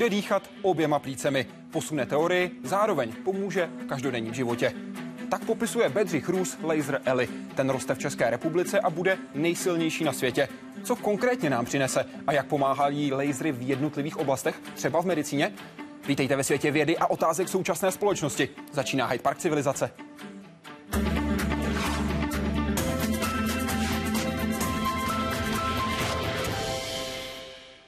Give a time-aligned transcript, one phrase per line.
[0.00, 1.46] bude dýchat oběma plícemi.
[1.70, 4.72] Posune teorii, zároveň pomůže v každodenním životě.
[5.30, 7.28] Tak popisuje Bedřich Růz laser Eli.
[7.54, 10.48] Ten roste v České republice a bude nejsilnější na světě.
[10.82, 15.52] Co konkrétně nám přinese a jak pomáhají lasery v jednotlivých oblastech, třeba v medicíně?
[16.06, 18.48] Vítejte ve světě vědy a otázek současné společnosti.
[18.72, 19.90] Začíná Hyde Park civilizace.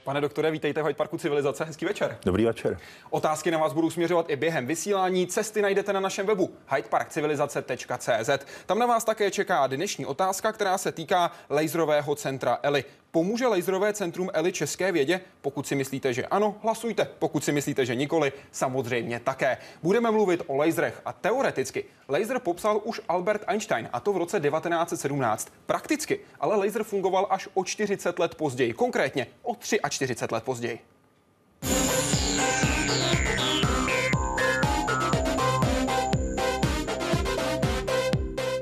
[0.05, 1.65] Pane doktore, vítejte v Hyde Parku Civilizace.
[1.65, 2.19] Hezký večer.
[2.25, 2.79] Dobrý večer.
[3.11, 5.27] Otázky na vás budou směřovat i během vysílání.
[5.27, 8.31] Cesty najdete na našem webu hydeparkcivilizace.cz.
[8.67, 12.85] Tam na vás také čeká dnešní otázka, která se týká laserového centra Eli.
[13.15, 15.21] Pomůže laserové centrum Eli české vědě?
[15.41, 17.09] Pokud si myslíte, že ano, hlasujte.
[17.19, 19.59] Pokud si myslíte, že nikoli, samozřejmě také.
[19.83, 21.85] Budeme mluvit o laserech a teoreticky.
[22.09, 25.53] Laser popsal už Albert Einstein a to v roce 1917.
[25.67, 29.57] Prakticky, ale laser fungoval až o 40 let později, konkrétně o
[29.89, 30.79] 43 let později.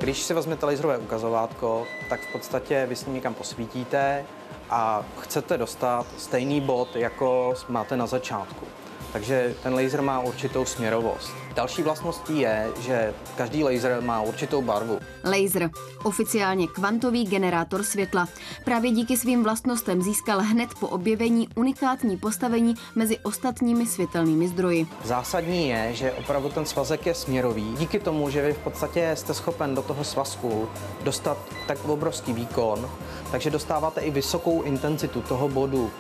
[0.01, 4.25] Když si vezmete laserové ukazovátko, tak v podstatě vy s ním někam posvítíte
[4.71, 8.67] a chcete dostat stejný bod, jako máte na začátku.
[9.13, 11.31] Takže ten laser má určitou směrovost.
[11.55, 14.99] Další vlastností je, že každý laser má určitou barvu.
[15.25, 15.71] Laser,
[16.03, 18.29] oficiálně kvantový generátor světla.
[18.65, 24.87] Právě díky svým vlastnostem získal hned po objevení unikátní postavení mezi ostatními světelnými zdroji.
[25.05, 27.75] Zásadní je, že opravdu ten svazek je směrový.
[27.79, 30.69] Díky tomu, že vy v podstatě jste schopen do toho svazku
[31.03, 32.91] dostat tak obrovský výkon,
[33.31, 35.91] takže dostáváte i vysokou intenzitu toho bodu.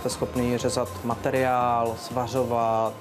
[0.00, 2.92] Jste schopný řezat materiál, svařovat,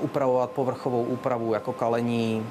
[0.00, 2.46] upravovat povrchovou úpravu jako kalení.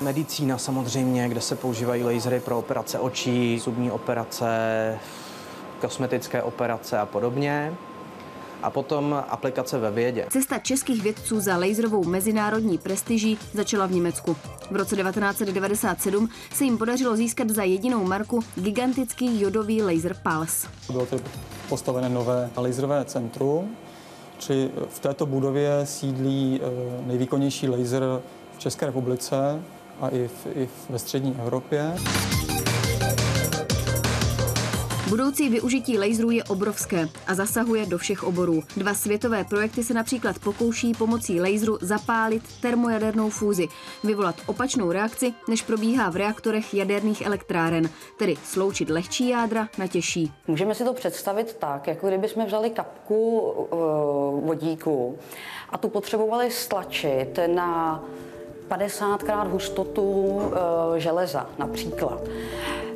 [0.00, 4.48] Medicína samozřejmě, kde se používají lasery pro operace očí, zubní operace,
[5.80, 7.74] kosmetické operace a podobně
[8.64, 10.26] a potom aplikace ve vědě.
[10.30, 14.36] Cesta českých vědců za laserovou mezinárodní prestiží začala v Německu.
[14.70, 20.68] V roce 1997 se jim podařilo získat za jedinou marku gigantický jodový laser Pulse.
[20.92, 21.16] Bylo to
[21.68, 23.76] postavené nové laserové centrum,
[24.38, 28.02] či v této budově sídlí eh, nejvýkonnější laser
[28.56, 29.62] v České republice
[30.00, 31.94] a i, v, i ve střední Evropě.
[35.08, 38.62] Budoucí využití laserů je obrovské a zasahuje do všech oborů.
[38.76, 43.68] Dva světové projekty se například pokouší pomocí laseru zapálit termojadernou fúzi,
[44.04, 50.32] vyvolat opačnou reakci, než probíhá v reaktorech jaderných elektráren, tedy sloučit lehčí jádra na těžší.
[50.46, 55.18] Můžeme si to představit tak, jako kdybychom vzali kapku uh, vodíku
[55.70, 58.04] a tu potřebovali stlačit na
[58.74, 60.50] 50 krát hustotu uh,
[60.96, 62.20] železa například.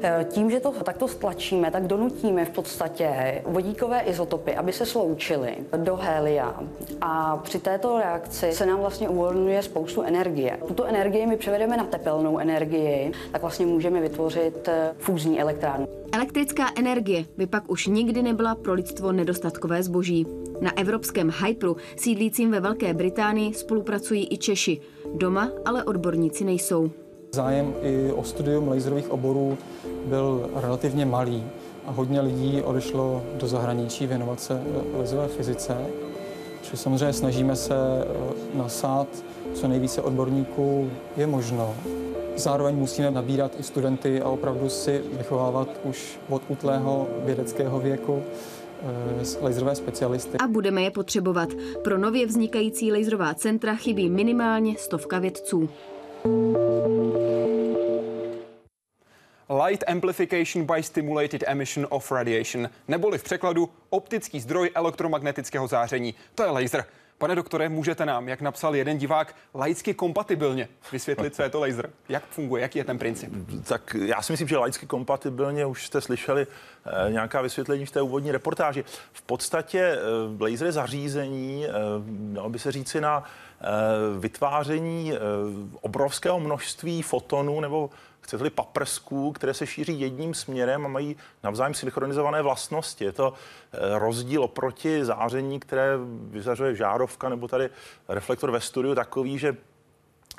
[0.02, 5.54] Eh, tím, že to takto stlačíme, tak donutíme v podstatě vodíkové izotopy, aby se sloučily
[5.76, 6.60] do helia
[7.00, 10.58] a při této reakci se nám vlastně uvolňuje spoustu energie.
[10.68, 15.88] Tuto energii my převedeme na tepelnou energii, tak vlastně můžeme vytvořit eh, fúzní elektrárnu.
[16.12, 20.26] Elektrická energie by pak už nikdy nebyla pro lidstvo nedostatkové zboží.
[20.60, 24.80] Na evropském Hypru, sídlícím ve Velké Británii, spolupracují i Češi.
[25.14, 26.90] Doma ale odborníci nejsou.
[27.34, 29.58] Zájem i o studium laserových oborů
[30.04, 31.44] byl relativně malý
[31.86, 34.62] a hodně lidí odešlo do zahraničí věnovat se
[34.98, 35.76] laserové fyzice.
[36.62, 39.08] Čili samozřejmě snažíme se eh, nasát
[39.54, 41.74] co nejvíce odborníků je možno.
[42.36, 48.22] Zároveň musíme nabírat i studenty a opravdu si vychovávat už od útlého vědeckého věku
[49.40, 50.38] laserové specialisty.
[50.38, 51.48] A budeme je potřebovat.
[51.84, 55.70] Pro nově vznikající laserová centra chybí minimálně stovka vědců.
[59.66, 66.14] Light Amplification by Stimulated Emission of Radiation, neboli v překladu optický zdroj elektromagnetického záření.
[66.34, 66.84] To je laser.
[67.18, 71.90] Pane doktore, můžete nám, jak napsal jeden divák, laicky kompatibilně vysvětlit, co je to laser?
[72.08, 73.32] Jak funguje, jaký je ten princip?
[73.68, 78.02] Tak já si myslím, že laicky kompatibilně už jste slyšeli eh, nějaká vysvětlení v té
[78.02, 78.84] úvodní reportáži.
[79.12, 79.98] V podstatě eh,
[80.44, 81.72] laser je zařízení, eh,
[82.08, 83.24] dalo by se říci na
[83.60, 83.64] eh,
[84.18, 85.18] vytváření eh,
[85.80, 87.90] obrovského množství fotonů nebo
[88.28, 93.04] chcete-li paprsků, které se šíří jedním směrem a mají navzájem synchronizované vlastnosti.
[93.04, 93.32] Je to
[93.72, 97.70] eh, rozdíl oproti záření, které vyzařuje žárovka nebo tady
[98.08, 99.56] reflektor ve studiu takový, že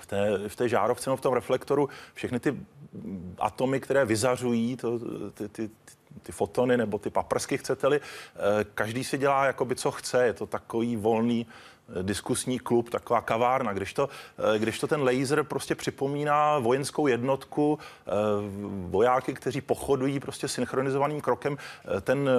[0.01, 2.57] v té, v té žárovce nebo v tom reflektoru všechny ty
[3.39, 4.99] atomy, které vyzařují to,
[5.31, 5.69] ty, ty,
[6.23, 10.25] ty fotony nebo ty paprsky, chcete-li, eh, každý si dělá jakoby co chce.
[10.25, 11.45] Je to takový volný,
[12.01, 14.09] diskusní klub, taková kavárna, když to,
[14.57, 17.79] když to ten laser prostě připomíná vojenskou jednotku,
[18.89, 21.57] vojáky, kteří pochodují prostě synchronizovaným krokem.
[22.01, 22.29] Ten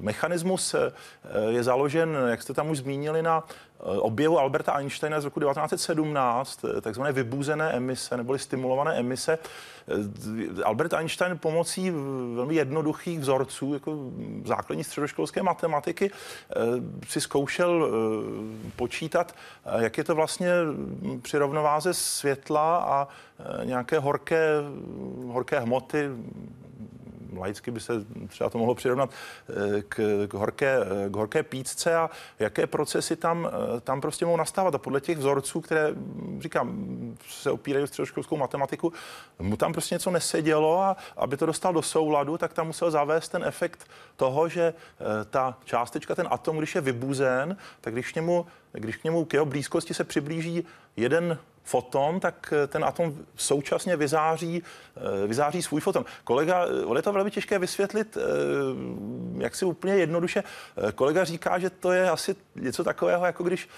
[0.00, 0.74] mechanismus
[1.48, 3.44] je založen, jak jste tam už zmínili, na
[3.82, 9.38] objevu Alberta Einsteina z roku 1917, takzvané vybuzené emise neboli stimulované emise.
[10.64, 11.90] Albert Einstein pomocí
[12.34, 13.96] velmi jednoduchých vzorců, jako
[14.44, 16.10] základní středoškolské matematiky,
[17.08, 17.90] si zkoušel
[18.82, 19.34] počítat,
[19.78, 20.50] jak je to vlastně
[21.22, 23.08] při rovnováze světla a
[23.64, 24.46] nějaké horké,
[25.26, 26.10] horké hmoty,
[27.36, 27.92] laicky by se
[28.28, 33.48] třeba to mohlo přirovnat eh, k, k, horké, k horké pícce a jaké procesy tam,
[33.76, 34.74] eh, tam prostě mohou nastávat.
[34.74, 35.88] A podle těch vzorců, které,
[36.40, 36.76] říkám,
[37.28, 38.92] se opírají o středoškolskou matematiku,
[39.38, 43.28] mu tam prostě něco nesedělo a aby to dostal do souladu, tak tam musel zavést
[43.28, 43.86] ten efekt
[44.16, 48.96] toho, že eh, ta částečka, ten atom, když je vybuzen, tak když k němu, když
[48.96, 50.64] k němu k jeho blízkosti se přiblíží
[50.96, 54.62] jeden foton, tak eh, ten atom současně vyzáří,
[54.96, 56.04] eh, vyzáří svůj foton.
[56.24, 58.18] Kolega, eh, on je to velmi těžké vysvětlit,
[59.38, 60.42] jak si úplně jednoduše.
[60.94, 63.68] Kolega říká, že to je asi něco takového, jako když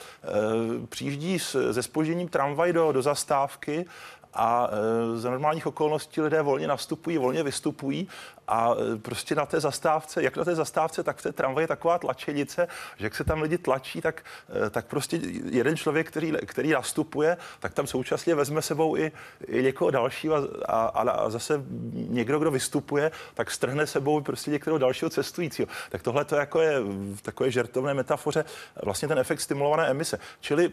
[0.88, 1.38] přijíždí
[1.72, 3.86] se spožením tramvaj do, do zastávky
[4.34, 8.08] a e, za normálních okolností lidé volně nastupují, volně vystupují
[8.48, 11.68] a e, prostě na té zastávce, jak na té zastávce, tak v té tramvaji je
[11.68, 14.24] taková tlačenice, že jak se tam lidi tlačí, tak,
[14.66, 15.20] e, tak prostě
[15.50, 19.12] jeden člověk, který, který nastupuje, tak tam současně vezme sebou i,
[19.46, 20.36] i někoho dalšího
[20.68, 25.68] a, a, a zase někdo, kdo vystupuje, tak strhne sebou prostě některého dalšího cestujícího.
[25.90, 26.80] Tak tohle to jako je
[27.14, 28.44] v takové žertovné metafoře
[28.82, 30.18] vlastně ten efekt stimulované emise.
[30.40, 30.72] Čili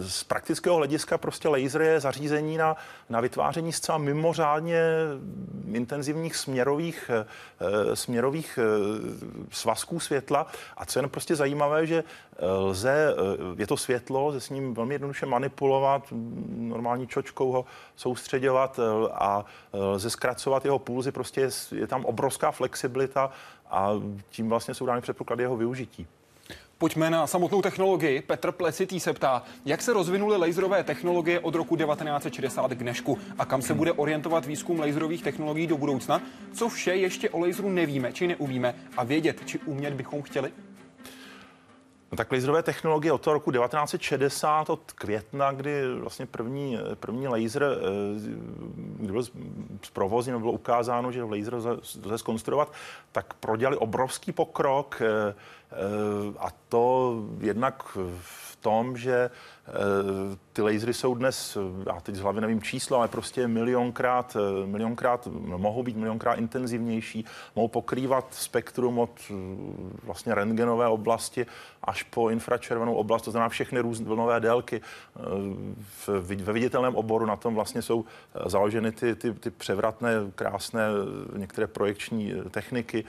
[0.00, 2.76] z praktického hlediska prostě laser je zařízení na,
[3.08, 4.80] na vytváření zcela mimořádně
[5.72, 8.64] intenzivních směrových, eh, směrových eh,
[9.50, 10.46] svazků světla.
[10.76, 12.04] A co je prostě zajímavé, že
[12.40, 13.14] lze,
[13.56, 16.02] je to světlo, lze s ním velmi jednoduše manipulovat,
[16.48, 17.64] normální čočkou ho
[17.96, 18.80] soustředovat
[19.12, 23.30] a lze zkracovat jeho pulzy, prostě je, je tam obrovská flexibilita
[23.70, 23.90] a
[24.28, 26.06] tím vlastně jsou dány předpoklady jeho využití.
[26.78, 28.22] Pojďme na samotnou technologii.
[28.22, 33.44] Petr Plesitý se ptá, jak se rozvinuly laserové technologie od roku 1960 k dnešku a
[33.44, 36.22] kam se bude orientovat výzkum laserových technologií do budoucna?
[36.52, 40.52] Co vše ještě o laseru nevíme či neuvíme a vědět či umět bychom chtěli?
[42.12, 47.64] No tak laserové technologie od toho roku 1960, od května, kdy vlastně první, první laser,
[47.64, 47.76] eh,
[48.74, 49.22] kdy byl
[49.82, 52.72] zprovozněn, bylo ukázáno, že laser lze zkonstruovat,
[53.12, 55.34] tak prodělali obrovský pokrok eh,
[55.72, 55.74] eh,
[56.38, 57.82] a to jednak
[58.20, 59.30] v tom, že
[59.68, 64.66] Eh, ty lasery jsou dnes, já teď z hlavy nevím číslo, ale prostě milionkrát, eh,
[64.66, 67.24] milionkrát, mohou být milionkrát intenzivnější,
[67.56, 69.34] mohou pokrývat spektrum od eh,
[70.02, 71.46] vlastně rentgenové oblasti
[71.82, 74.80] až po infračervenou oblast, to znamená všechny různé vlnové délky.
[76.22, 78.04] Ve viditelném oboru na tom vlastně jsou
[78.46, 80.88] založeny ty, ty, ty převratné, krásné
[81.36, 83.04] některé projekční techniky,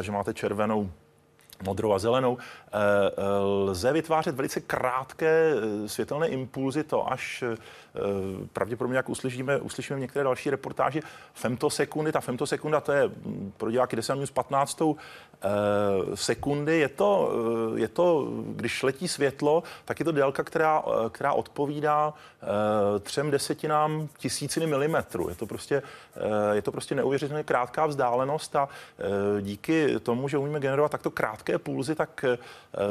[0.00, 0.90] že máte červenou
[1.66, 2.78] modrou a zelenou, eh,
[3.16, 7.44] eh, lze vytvářet velice krátké eh, světelné impulzy, to až
[8.52, 11.02] pravděpodobně, jak uslyšíme, uslyšíme v některé další reportáži,
[11.34, 12.12] femtosekundy.
[12.12, 14.82] Ta femtosekunda, to je hm, pro diváky 10 minus 15
[16.14, 16.78] sekundy.
[16.78, 17.32] Je to,
[17.74, 22.14] je to, když letí světlo, tak je to délka, která, která odpovídá
[23.00, 25.28] třem desetinám tisíciny milimetru.
[25.28, 25.82] Je to prostě,
[26.52, 28.68] je to prostě neuvěřitelně krátká vzdálenost a
[29.40, 32.38] díky tomu, že umíme generovat takto krátké pulzy, tak eh,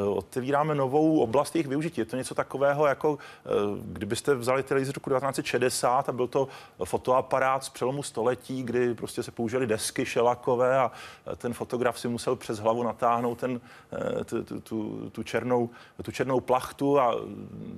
[0.05, 2.01] otevíráme novou oblast jejich využití.
[2.01, 3.49] Je to něco takového, jako eh,
[3.83, 6.47] kdybyste vzali televizi roku 1960 a byl to
[6.83, 10.91] fotoaparát z přelomu století, kdy prostě se použili desky šelakové a
[11.37, 13.61] ten fotograf si musel přes hlavu natáhnout ten,
[13.93, 15.69] eh, tu, tu, tu, černou,
[16.01, 17.15] tu černou plachtu a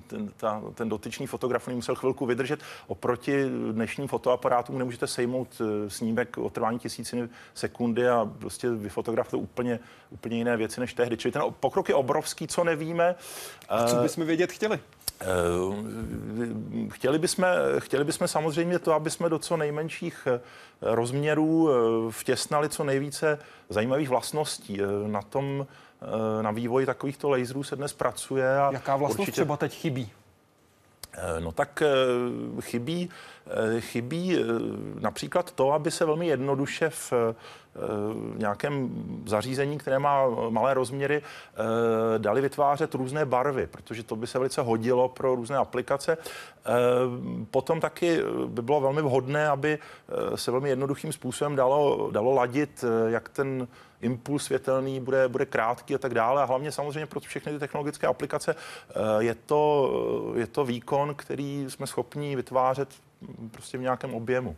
[0.07, 2.59] ten, ta, ten dotyčný fotograf musel chvilku vydržet.
[2.87, 9.79] Oproti dnešním fotoaparátům nemůžete sejmout snímek o trvání tisíciny sekundy a prostě vyfotografujete úplně,
[10.11, 11.17] úplně jiné věci věci než tehdy.
[11.17, 13.15] Čili ten pokrok je obrovský, co nevíme.
[13.69, 14.79] A co bychom vědět chtěli?
[16.99, 17.45] Eh, chtěli bychom,
[17.79, 20.41] chtěli bychom samozřejmě to, aby jsme do co nejmenších eh,
[20.81, 23.39] rozměrů eh, vtěsnali co nejvíce
[23.69, 24.77] zajímavých vlastností.
[25.07, 25.67] Na tom,
[26.41, 28.59] na vývoji takovýchto laserů se dnes pracuje.
[28.59, 29.31] A Jaká vlastnost určitě...
[29.31, 30.11] třeba teď chybí?
[31.39, 31.83] No tak
[32.61, 33.09] chybí,
[33.79, 34.37] chybí
[34.99, 37.13] například to, aby se velmi jednoduše v
[38.35, 38.89] nějakém
[39.25, 41.21] zařízení, které má malé rozměry,
[42.17, 46.17] dali vytvářet různé barvy, protože to by se velice hodilo pro různé aplikace.
[47.51, 49.79] Potom taky by bylo velmi vhodné, aby
[50.35, 53.67] se velmi jednoduchým způsobem dalo, dalo ladit, jak ten
[54.01, 56.41] impuls světelný bude, bude krátký a tak dále.
[56.41, 58.55] A hlavně samozřejmě pro všechny ty technologické aplikace
[59.19, 59.91] je to,
[60.35, 62.89] je to výkon, který jsme schopni vytvářet
[63.51, 64.55] prostě v nějakém objemu.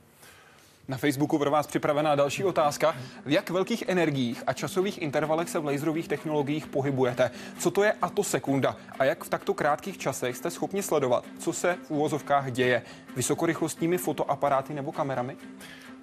[0.88, 2.96] Na Facebooku pro vás připravená další otázka.
[3.26, 7.32] V jak velkých energiích a časových intervalech se v laserových technologiích pohybujete?
[7.60, 8.76] Co to je atosekunda?
[9.00, 12.82] A jak v takto krátkých časech jste schopni sledovat, co se v úvozovkách děje?
[13.16, 15.38] Vysokorychlostními fotoaparáty nebo kamerami?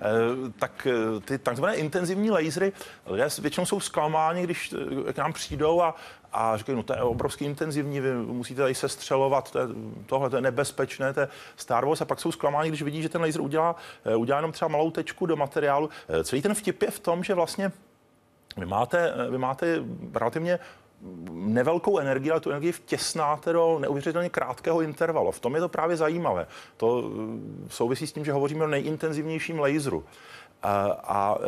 [0.00, 2.73] Eh, tak eh, ty takzvané intenzivní lasery,
[3.07, 4.75] lidé většinou jsou zklamáni, když
[5.09, 5.95] eh, k nám přijdou a,
[6.33, 9.67] a říkají, no to je obrovský intenzivní, vy musíte tady se střelovat, to je,
[10.07, 13.09] tohle to je nebezpečné, to je Star Wars a pak jsou zklamáni, když vidí, že
[13.09, 13.76] ten laser udělá,
[14.17, 15.90] udělá jenom třeba malou tečku do materiálu.
[16.23, 17.73] Celý ten vtip je v tom, že vlastně
[18.57, 19.83] vy máte, vy máte
[20.14, 20.59] relativně
[21.31, 25.31] nevelkou energii, ale tu energii vtěsnáte do neuvěřitelně krátkého intervalu.
[25.31, 26.47] V tom je to právě zajímavé.
[26.76, 27.11] To
[27.69, 30.05] souvisí s tím, že hovoříme o nejintenzivnějším laseru.
[30.62, 31.38] A, a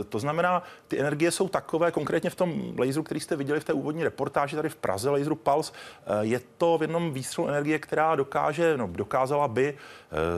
[0.00, 3.64] e, to znamená, ty energie jsou takové, konkrétně v tom laseru, který jste viděli v
[3.64, 5.72] té úvodní reportáži tady v Praze, laseru Pulse,
[6.06, 9.76] e, je to v jednom výstřelu energie, která dokáže, no, dokázala by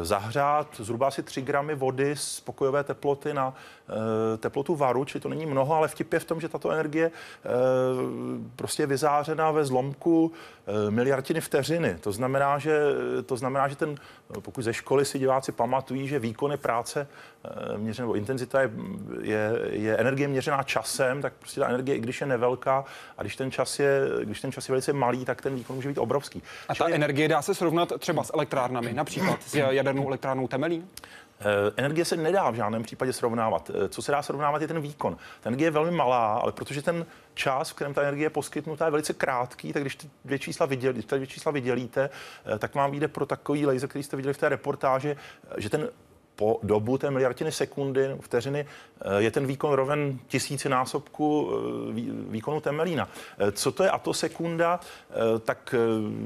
[0.03, 3.55] zahřát zhruba asi 3 gramy vody z pokojové teploty na
[4.39, 7.11] teplotu varu, čili to není mnoho, ale vtip je v tom, že tato energie
[8.57, 10.33] prostě je vyzářena ve zlomku
[10.91, 11.97] miliardiny vteřiny.
[12.01, 12.81] To znamená, že,
[13.27, 13.95] to znamená, že ten,
[14.41, 17.09] pokud ze školy si diváci pamatují, že výkony práce
[17.77, 18.71] měřené intenzita je,
[19.21, 22.85] je, je energie měřená časem, tak prostě ta energie, i když je nevelká
[23.19, 25.89] a když ten čas je, když ten čas je velice malý, tak ten výkon může
[25.89, 26.43] být obrovský.
[26.69, 26.95] A ta Čili...
[26.95, 30.89] energie dá se srovnat třeba s elektrárnami, například s jadernou elektrárnou Temelín?
[31.41, 33.71] Eh, energie se nedá v žádném případě srovnávat.
[33.75, 35.17] Eh, co se dá srovnávat, je ten výkon.
[35.41, 38.85] Ta energie je velmi malá, ale protože ten čas, v kterém ta energie je poskytnutá,
[38.85, 42.11] je velice krátký, tak když ty dvě čísla, vidělí, ty dvě čísla vydělíte,
[42.55, 45.17] eh, tak vám vyjde pro takový laser, který jste viděli v té reportáži,
[45.57, 45.89] že ten
[46.37, 48.67] po dobu té miliardiny sekundy, vteřiny,
[49.01, 52.01] eh, je ten výkon roven tisícinásobku eh,
[52.31, 53.09] výkonu Temelína.
[53.39, 54.81] Eh, co to je atosekunda?
[55.45, 55.75] Tak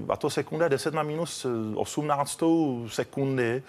[0.09, 3.63] atosekunda je 10 na minus 18 sekundy.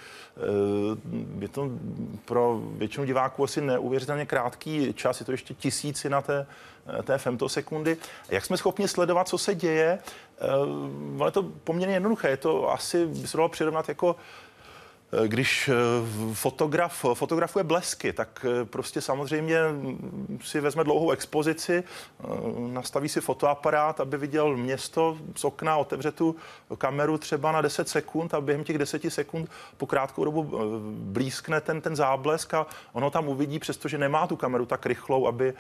[1.40, 1.70] Je to
[2.26, 6.46] pro většinu diváků asi neuvěřitelně krátký čas, je to ještě tisíci na té,
[7.04, 7.98] té femtosekundy.
[8.30, 10.00] Jak jsme schopni sledovat, co se děje?
[11.20, 12.30] Ale to poměrně jednoduché.
[12.30, 14.16] Je to asi, by se dalo přirovnat jako
[15.28, 15.74] když eh,
[16.34, 19.58] fotograf fotografuje blesky, tak eh, prostě samozřejmě
[20.44, 21.84] si vezme dlouhou expozici,
[22.68, 26.36] nastaví si fotoaparát, aby viděl město z okna, otevře tu
[26.78, 30.52] kameru třeba na 10 sekund a během těch 10 sekund po krátkou dobu
[30.92, 35.54] blízkne ten, ten záblesk a ono tam uvidí, přestože nemá tu kameru tak rychlou, aby,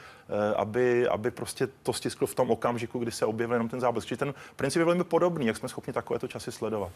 [0.56, 4.08] aby, aby prostě to stiskl v tom okamžiku, kdy se objevil jenom ten záblesk.
[4.08, 6.92] Čili ten princip je velmi podobný, jak jsme schopni takovéto časy sledovat.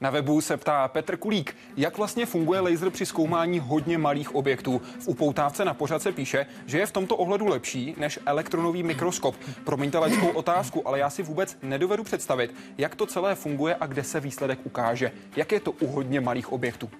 [0.00, 4.82] Na webu se ptá Petr Kulík, jak vlastně funguje laser při zkoumání hodně malých objektů.
[5.00, 9.36] V upoutávce na pořad se píše, že je v tomto ohledu lepší než elektronový mikroskop.
[9.64, 14.04] Promiňte laickou otázku, ale já si vůbec nedovedu představit, jak to celé funguje a kde
[14.04, 15.12] se výsledek ukáže.
[15.36, 16.90] Jak je to u hodně malých objektů?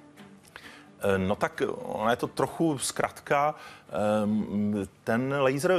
[1.00, 3.55] Eh, no tak ona je to trochu zkratka.
[4.23, 5.76] Ehm, ten laser eh,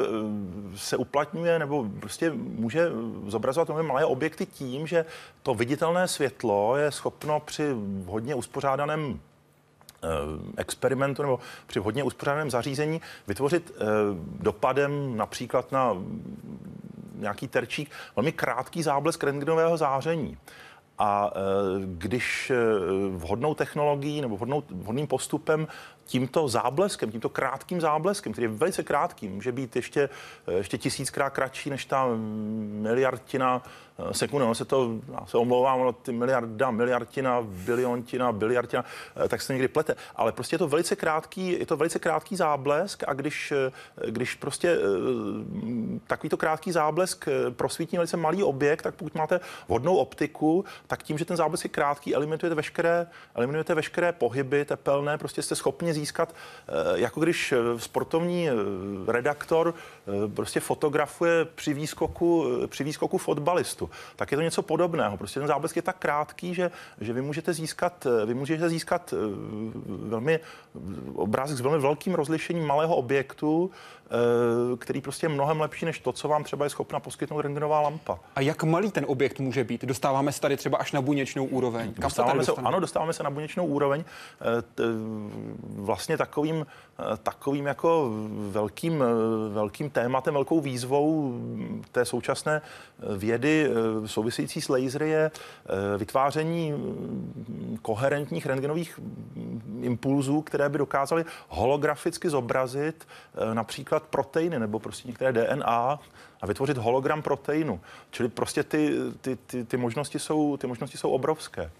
[0.75, 2.89] se uplatňuje nebo prostě může
[3.27, 5.05] zobrazovat malé objekty tím, že
[5.43, 9.19] to viditelné světlo je schopno při hodně uspořádaném
[10.03, 10.07] eh,
[10.57, 13.71] experimentu nebo při hodně uspořádaném zařízení vytvořit
[14.39, 15.93] dopadem například na
[17.15, 20.37] nějaký terčík velmi krátký záblesk rentgenového záření.
[20.97, 21.39] A e,
[21.85, 22.55] když e,
[23.09, 25.67] vhodnou technologií nebo vhodnou, vhodným postupem
[26.05, 30.09] tímto zábleskem, tímto krátkým zábleskem, který je velice krátký, může být ještě,
[30.47, 32.07] e, ještě tisíckrát kratší než ta
[32.81, 33.61] miliardina
[34.11, 38.85] sekundy, ono se to, já se omlouvám, ono ty miliarda, miliardina, biliontina, biliardina,
[39.27, 39.95] tak se někdy plete.
[40.15, 43.53] Ale prostě je to velice krátký, je to velice krátký záblesk a když,
[44.09, 44.77] když prostě
[46.07, 47.25] takovýto krátký záblesk
[47.55, 51.69] prosvítí velice malý objekt, tak pokud máte vhodnou optiku, tak tím, že ten záblesk je
[51.69, 56.35] krátký, eliminujete veškeré, eliminujete veškeré pohyby tepelné, prostě jste schopni získat,
[56.67, 58.53] eh, jako když eh, sportovní eh,
[59.07, 59.73] redaktor
[60.35, 65.17] prostě fotografuje při výskoku, při výskoku fotbalistu, tak je to něco podobného.
[65.17, 69.13] Prostě ten záblesk je tak krátký, že, že vy můžete získat, vy můžete získat
[69.87, 70.39] velmi
[71.15, 73.71] obrázek s velmi velkým rozlišením malého objektu,
[74.79, 78.19] který prostě je mnohem lepší než to, co vám třeba je schopna poskytnout rengenová lampa.
[78.35, 79.85] A jak malý ten objekt může být?
[79.85, 81.93] Dostáváme se tady třeba až na buněčnou úroveň.
[81.93, 84.03] Kam dostáváme se, ano, dostáváme se na buněčnou úroveň.
[84.41, 84.83] Eh,
[85.75, 86.65] vlastně takovým,
[87.23, 88.11] takovým jako
[88.51, 89.03] velkým,
[89.53, 91.39] velkým tématem, velkou výzvou
[91.91, 92.61] té současné
[93.17, 93.69] vědy
[94.05, 95.31] související s lasery je
[95.97, 96.73] vytváření
[97.81, 98.99] koherentních rentgenových
[99.81, 103.07] impulzů, které by dokázaly holograficky zobrazit
[103.53, 105.99] například proteiny nebo prostě některé DNA
[106.41, 107.79] a vytvořit hologram proteinu.
[108.11, 111.71] Čili prostě ty, ty, ty, ty, možnosti, jsou, ty možnosti jsou obrovské.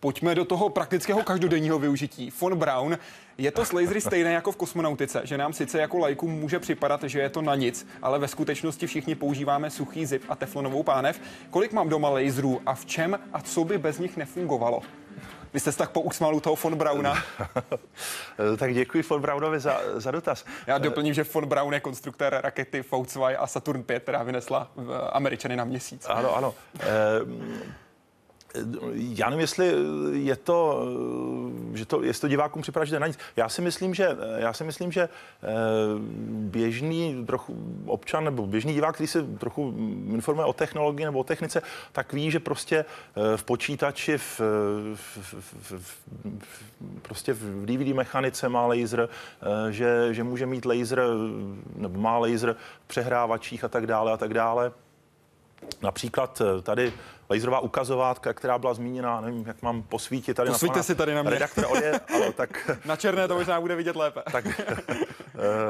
[0.00, 2.32] Pojďme do toho praktického každodenního využití.
[2.40, 2.98] Von Braun,
[3.38, 7.04] je to s lasery stejné jako v kosmonautice, že nám sice jako lajku může připadat,
[7.04, 11.20] že je to na nic, ale ve skutečnosti všichni používáme suchý zip a teflonovou pánev.
[11.50, 14.80] Kolik mám doma laserů a v čem a co by bez nich nefungovalo?
[15.52, 17.14] Vy jste se tak pousmál u toho von Brauna.
[18.58, 20.44] tak děkuji von Braunovi za, za dotaz.
[20.66, 24.70] Já doplním, že von Braun je konstruktér rakety V2 a Saturn 5, která vynesla
[25.12, 26.06] Američany na měsíc.
[26.08, 26.54] Ano, ano.
[28.94, 29.74] Já nevím, jestli
[30.12, 30.84] je to,
[31.74, 33.18] že to, jestli to divákům je na nic.
[33.36, 35.48] Já si myslím, že, já si myslím, že eh,
[36.28, 39.74] běžný trochu občan nebo běžný divák, který se trochu
[40.08, 44.40] informuje o technologii nebo o technice, tak ví, že prostě eh, v počítači, v,
[44.94, 45.98] v, v, v,
[47.02, 51.02] prostě v DVD mechanice má laser, eh, že, že může mít laser
[51.76, 54.72] nebo má laser v přehrávačích a tak dále a tak dále.
[55.82, 56.92] Například tady
[57.30, 61.22] laserová ukazovátka, která byla zmíněna, nevím, jak mám posvítit tady Posvíte na si tady na
[61.22, 61.30] mě.
[61.30, 62.70] Redaktor Oje, ale tak...
[62.84, 64.22] na černé to možná bude vidět lépe.
[64.32, 64.44] tak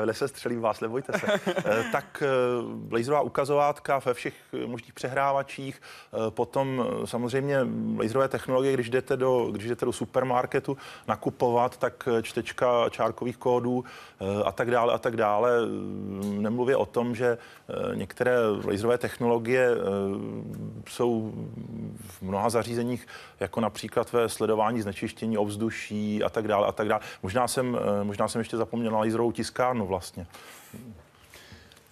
[0.04, 1.26] nesestřelím vás, nebojte se.
[1.46, 4.34] Eh, tak eh, laserová ukazovátka ve všech
[4.66, 7.58] možných přehrávačích, eh, potom samozřejmě
[7.98, 10.76] laserové technologie, když jdete do, když jdete do supermarketu
[11.08, 13.84] nakupovat, tak čtečka čárkových kódů
[14.44, 15.50] a tak dále a tak dále.
[16.24, 17.38] Nemluvě o tom, že
[17.94, 19.70] některé laserové technologie
[20.88, 21.32] jsou
[22.06, 23.06] v mnoha zařízeních,
[23.40, 27.00] jako například ve sledování znečištění ovzduší a tak dále a tak dále.
[27.22, 30.26] Možná jsem, eh, možná jsem ještě zapomněl na laserovou tiskárnu vlastně.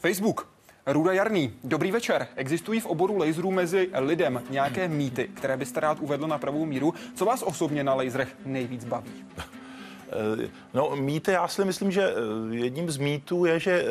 [0.00, 0.48] Facebook.
[0.86, 2.28] Ruda Jarný, dobrý večer.
[2.36, 6.94] Existují v oboru laserů mezi lidem nějaké mýty, které byste rád uvedl na pravou míru?
[7.14, 9.24] Co vás osobně na laserech nejvíc baví?
[10.10, 13.86] Eh, no, mýty, já si myslím, že eh, jedním z mýtů je, že eh,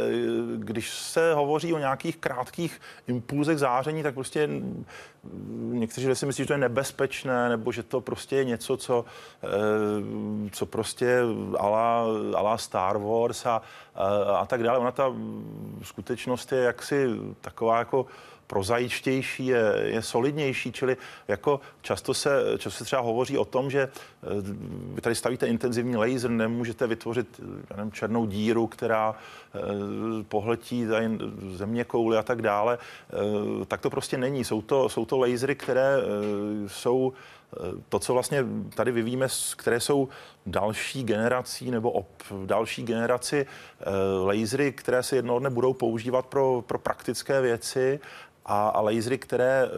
[0.58, 4.50] když se hovoří o nějakých krátkých impulzech záření, tak prostě
[5.58, 9.06] někteří si myslí, že to je nebezpečné, nebo že to prostě je něco, co,
[10.52, 11.20] co prostě
[11.60, 13.62] ala, ala Star Wars a,
[13.96, 14.06] a,
[14.38, 14.78] a tak dále.
[14.78, 15.14] Ona ta
[15.84, 17.08] skutečnost je jaksi
[17.42, 18.06] taková jako
[18.48, 23.82] prozaičtější, je, je solidnější, čili jako často se, často se třeba hovoří o tom, že
[23.82, 24.28] eh,
[24.94, 27.42] vy tady stavíte intenzivní laser, nemůžete vytvořit
[27.78, 29.60] nevím, černou díru, která eh,
[30.24, 30.88] pohltí
[31.52, 32.78] země kouly a tak dále.
[32.78, 34.44] Eh, tak to prostě není.
[34.44, 35.98] Jsou to, jsou to lasery, které
[36.68, 37.14] jsou
[37.90, 40.10] to, co vlastně tady vyvíjíme, které jsou
[40.46, 42.08] další generací nebo ob
[42.46, 43.46] další generaci
[44.26, 48.00] lasery, které se jednoho dne budou používat pro, pro praktické věci
[48.48, 49.70] a, a lasery, které e,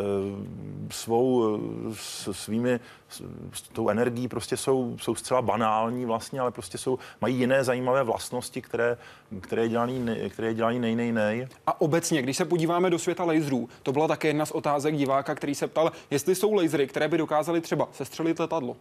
[0.91, 1.60] svou e,
[1.95, 2.79] s, svými
[3.10, 3.21] s,
[3.53, 8.03] s tou energií prostě jsou, jsou zcela banální vlastně, ale prostě jsou, mají jiné zajímavé
[8.03, 8.97] vlastnosti, které,
[9.41, 11.47] které je dělaný, které je dělaný nej, nej, nej.
[11.67, 15.36] A obecně, když se podíváme do světa laserů, to byla také jedna z otázek diváka,
[15.36, 18.77] který se ptal, jestli jsou lasery, které by dokázaly třeba sestřelit letadlo.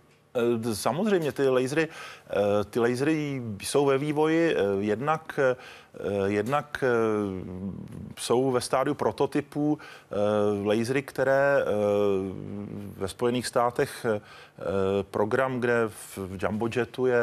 [0.71, 1.89] E, samozřejmě ty lasery,
[2.71, 5.88] ty lasery jsou ve vývoji jednak Eh,
[6.27, 6.89] jednak eh,
[8.19, 10.15] jsou ve stádiu prototypů eh,
[10.69, 11.65] lasery, které
[12.97, 14.07] ve Spojených státech
[15.11, 17.21] program, kde v Jumbo Jetu je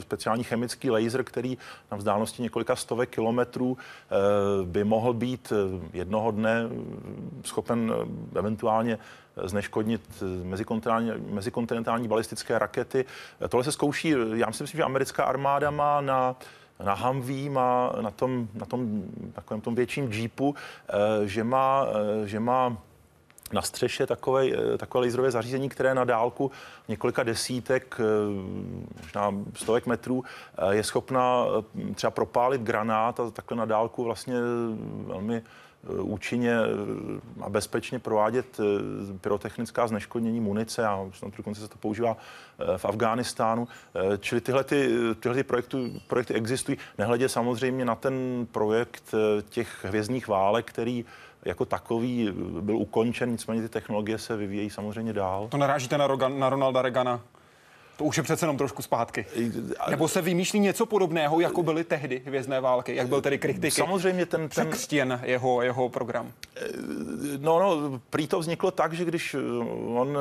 [0.00, 1.58] speciální chemický laser, který
[1.90, 3.78] na vzdálenosti několika stovek kilometrů
[4.64, 5.52] by mohl být
[5.92, 6.68] jednoho dne
[7.44, 7.94] schopen
[8.36, 8.98] eventuálně
[9.44, 13.04] zneškodnit mezikontinentální, mezikontinentální balistické rakety.
[13.48, 16.36] Tohle se zkouší, já myslím, že americká armáda má na
[16.82, 20.54] na Humvee má na tom, na tom takovém tom větším jeepu,
[20.88, 22.76] eh, že má, eh, že má
[23.52, 26.50] na střeše takové, eh, takové laserové zařízení, které na dálku
[26.88, 28.00] několika desítek,
[29.02, 30.24] možná stovek metrů
[30.70, 31.46] je schopna
[31.94, 34.34] třeba propálit granát a takhle na dálku vlastně
[35.06, 35.42] velmi
[35.88, 36.56] účinně
[37.40, 38.60] a bezpečně provádět
[39.20, 42.16] pyrotechnická zneškodnění munice a snad dokonce se to používá
[42.76, 43.68] v Afghánistánu.
[44.20, 44.90] Čili tyhle, ty,
[45.20, 49.14] tyhle ty projekty, projekty existují, nehledě samozřejmě na ten projekt
[49.48, 51.04] těch hvězdných válek, který
[51.44, 55.48] jako takový byl ukončen, nicméně ty technologie se vyvíjejí samozřejmě dál.
[55.48, 57.20] To narážíte na, Rogan, na Ronalda Regana?
[58.02, 59.26] To už je přece jenom trošku zpátky.
[59.90, 63.70] Nebo se vymýšlí něco podobného, jako byly tehdy hvězdné války, jak byl tedy kritiky.
[63.70, 64.48] Samozřejmě ten...
[64.48, 64.70] ten...
[64.70, 66.32] Překřtěn jeho, jeho program.
[67.38, 69.36] No, no, prý to vzniklo tak, že když
[69.94, 70.18] on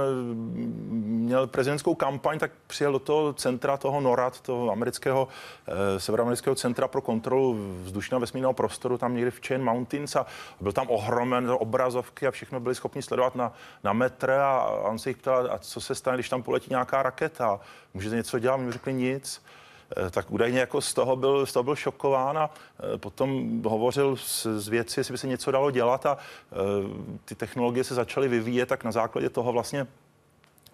[0.91, 5.27] měl prezidentskou kampaň, tak přijel do toho centra toho NORAD, toho amerického,
[5.67, 10.25] eh, severoamerického centra pro kontrolu vzdušného vesmírného prostoru, tam někde v Chain Mountains a
[10.61, 15.09] byl tam ohromen obrazovky a všechno byli schopni sledovat na, na metr a on se
[15.09, 17.59] jich ptal, a co se stane, když tam poletí nějaká raketa,
[17.93, 19.41] můžete něco dělat, mi řekli nic.
[19.97, 22.49] Eh, tak údajně jako z toho byl, z toho byl šokován a
[22.93, 26.55] eh, potom hovořil s, s věci, jestli by se něco dalo dělat a eh,
[27.25, 29.87] ty technologie se začaly vyvíjet, tak na základě toho vlastně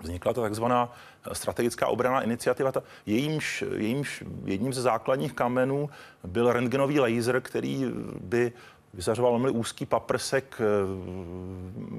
[0.02, 0.94] vznikla ta takzvaná
[1.34, 2.72] strategická obraná iniciativa.
[2.72, 5.90] Ta, jejímž, jejímž jedním ze základních kamenů
[6.24, 7.86] byl rentgenový laser, který
[8.22, 8.52] by
[8.94, 10.62] vyzařoval velmi úzký paprsek,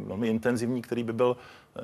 [0.06, 1.36] velmi intenzivní, který by byl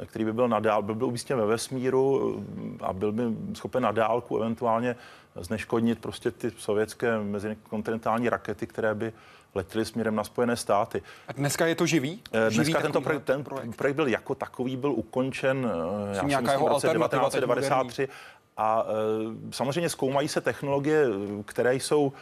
[0.06, 2.36] který by byl nadál, byl, byl umístěn ve vesmíru
[2.80, 3.22] a byl by
[3.54, 4.96] schopen na dálku eventuálně
[5.40, 9.12] zneškodnit prostě ty sovětské mezikontinentální rakety, které by
[9.54, 11.02] letěly směrem na Spojené státy.
[11.28, 12.22] A dneska je to živý?
[12.32, 13.76] Eh, živý dneska tento projekt, ten projekt.
[13.76, 15.70] projekt byl jako takový, byl ukončen
[16.12, 18.08] eh, já si myslím, v roce 1993
[18.56, 21.06] a e, samozřejmě zkoumají se technologie,
[21.44, 22.12] které jsou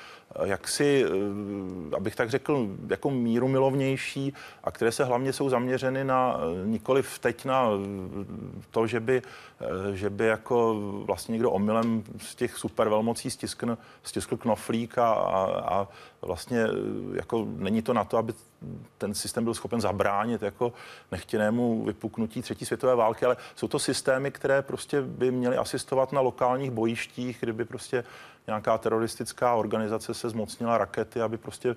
[0.44, 6.40] jaksi, e, abych tak řekl, jako míru milovnější a které se hlavně jsou zaměřeny na
[6.64, 7.68] nikoli teď na
[8.70, 9.22] to, že by,
[9.94, 15.88] že by jako vlastně někdo omylem z těch supervelmocí stiskl, stiskl knoflík a, a, a
[16.22, 16.66] vlastně
[17.14, 18.32] jako není to na to, aby
[18.98, 20.72] ten systém byl schopen zabránit jako
[21.10, 26.20] nechtěnému vypuknutí třetí světové války, ale jsou to systémy, které prostě by měly asistovat na
[26.20, 28.04] lokálních bojištích, kdyby prostě
[28.46, 31.76] nějaká teroristická organizace se zmocnila rakety, aby prostě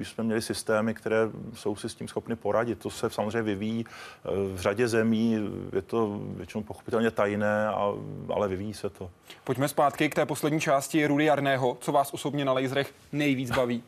[0.00, 1.18] už jsme měli systémy, které
[1.54, 2.78] jsou si s tím schopny poradit.
[2.78, 7.92] To se samozřejmě vyvíjí uh, v řadě zemí, je to většinou pochopitelně tajné, a,
[8.34, 9.10] ale vyvíjí se to.
[9.44, 11.76] Pojďme zpátky k té poslední části Rudy Jarného.
[11.80, 13.82] Co vás osobně na laserech nejvíc baví?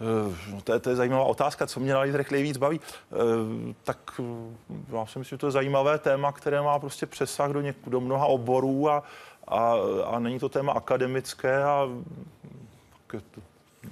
[0.00, 2.80] Eh, no to, je, to je zajímavá otázka, co mě na lídrech nejvíc baví.
[3.12, 7.50] Eh, tak eh, já si myslím, že to je zajímavé téma, které má prostě přesah
[7.50, 9.02] do, něk, do mnoha oborů a,
[9.48, 9.74] a,
[10.06, 11.88] a není to téma akademické a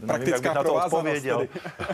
[0.07, 0.75] Praktická nevím, jak na to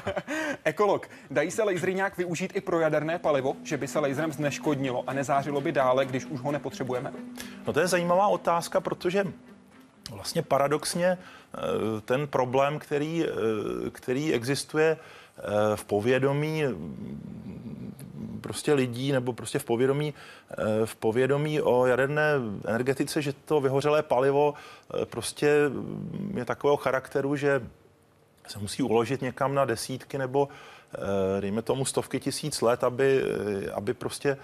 [0.64, 5.04] Ekolog, dají se lasery nějak využít i pro jaderné palivo, že by se laserem zneškodnilo
[5.06, 7.12] a nezářilo by dále, když už ho nepotřebujeme?
[7.66, 9.24] No to je zajímavá otázka, protože
[10.10, 11.58] vlastně paradoxně eh,
[12.00, 16.64] ten problém, který, eh, který existuje eh, v povědomí
[18.42, 20.14] prostě lidí nebo prostě v povědomí,
[20.84, 22.32] v povědomí o jaderné
[22.64, 24.54] energetice, že to vyhořelé palivo
[25.04, 25.70] prostě
[26.34, 27.62] je takového charakteru, že
[28.48, 30.48] se musí uložit někam na desítky nebo
[31.40, 33.24] dejme tomu stovky tisíc let, aby,
[33.74, 34.36] aby prostě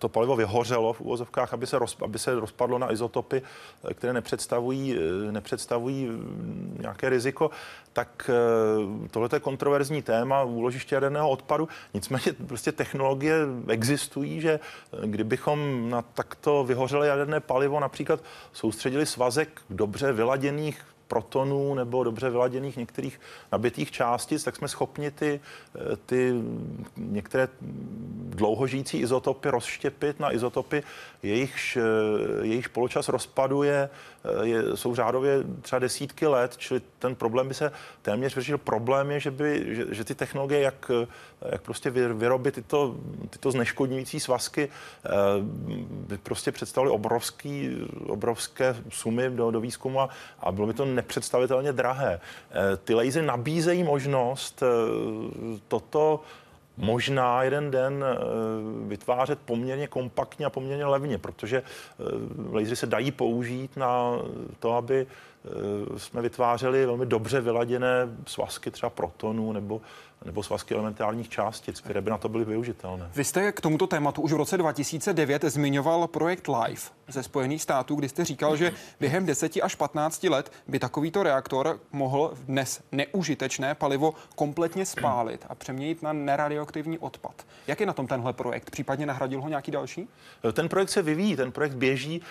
[0.00, 3.42] to palivo vyhořelo v úvozovkách, aby se, roz, aby se rozpadlo na izotopy,
[3.88, 7.50] eh, které nepředstavují, eh, nepředstavují mm, nějaké riziko,
[7.92, 11.68] tak eh, tohle je kontroverzní téma úložiště jaderného odpadu.
[11.94, 13.34] Nicméně prostě technologie
[13.68, 14.60] existují, že
[15.04, 18.20] kdybychom na takto vyhořelé jaderné palivo například
[18.52, 23.20] soustředili svazek dobře vyladěných protonů nebo dobře vyladěných některých
[23.52, 25.40] nabitých částic, tak jsme schopni ty,
[25.74, 26.34] eh, ty
[26.96, 27.48] některé
[28.30, 30.82] dlouhožijící izotopy rozštěpit na izotopy,
[31.22, 31.82] jejichž, eh,
[32.46, 37.54] jejich poločas rozpadu je, eh, je, jsou řádově třeba desítky let, čili ten problém by
[37.54, 38.58] se téměř vyřešil.
[38.58, 40.90] Problém je, že, by, že, že ty technologie, jak,
[41.48, 42.96] jak prostě vyrobit tyto,
[43.30, 44.68] tyto zneškodňující svazky,
[45.80, 47.76] by prostě představily obrovský,
[48.06, 50.08] obrovské sumy do, do výzkumu a,
[50.40, 52.20] a bylo by to nepředstavitelně drahé.
[52.50, 54.66] Eh, ty lasery nabízejí možnost eh,
[55.68, 56.20] toto
[56.76, 58.16] možná jeden den eh,
[58.88, 61.62] vytvářet poměrně kompaktně a poměrně levně, protože
[62.52, 64.12] lasery se dají použít na
[64.58, 65.06] to, aby
[65.96, 67.88] jsme vytvářeli velmi dobře vyladěné
[68.26, 69.80] svazky třeba protonů nebo
[70.24, 73.10] nebo svazky elementárních částic, které by na to byly využitelné.
[73.14, 77.94] Vy jste k tomuto tématu už v roce 2009 zmiňoval projekt LIFE ze Spojených států,
[77.94, 83.74] kdy jste říkal, že během 10 až 15 let by takovýto reaktor mohl dnes neužitečné
[83.74, 87.46] palivo kompletně spálit a přeměnit na neradioaktivní odpad.
[87.66, 88.70] Jak je na tom tenhle projekt?
[88.70, 90.08] Případně nahradil ho nějaký další?
[90.52, 92.22] Ten projekt se vyvíjí, ten projekt běží.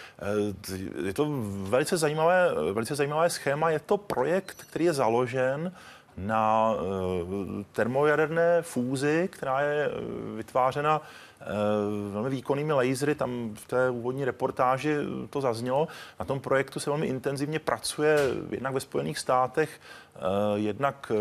[1.05, 3.69] Je to velice zajímavé, velice zajímavé schéma.
[3.69, 5.71] Je to projekt, který je založen
[6.17, 9.91] na eh, termojaderné fúzi, která je eh,
[10.35, 11.45] vytvářena eh,
[12.11, 14.95] velmi výkonnými lasery, tam v té úvodní reportáži
[15.29, 15.87] to zaznělo.
[16.19, 18.19] Na tom projektu se velmi intenzivně pracuje
[18.51, 19.79] jednak ve Spojených státech,
[20.55, 21.11] jednak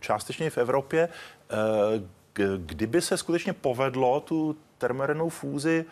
[0.00, 1.08] částečně v Evropě.
[2.56, 5.84] Kdyby se skutečně povedlo tu termojadernou fúzi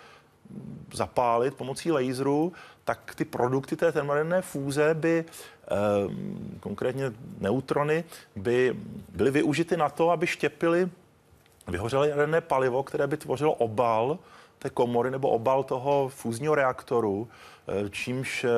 [0.93, 2.53] zapálit pomocí laseru,
[2.89, 5.77] tak ty produkty té termojaderné fúze by eh,
[6.61, 8.05] konkrétně neutrony
[8.37, 8.77] by
[9.09, 10.89] byly využity na to, aby štěpily
[11.67, 14.19] vyhořelé jaderné palivo, které by tvořilo obal
[14.59, 17.29] té komory nebo obal toho fúzního reaktoru,
[17.69, 18.49] eh, čímž eh,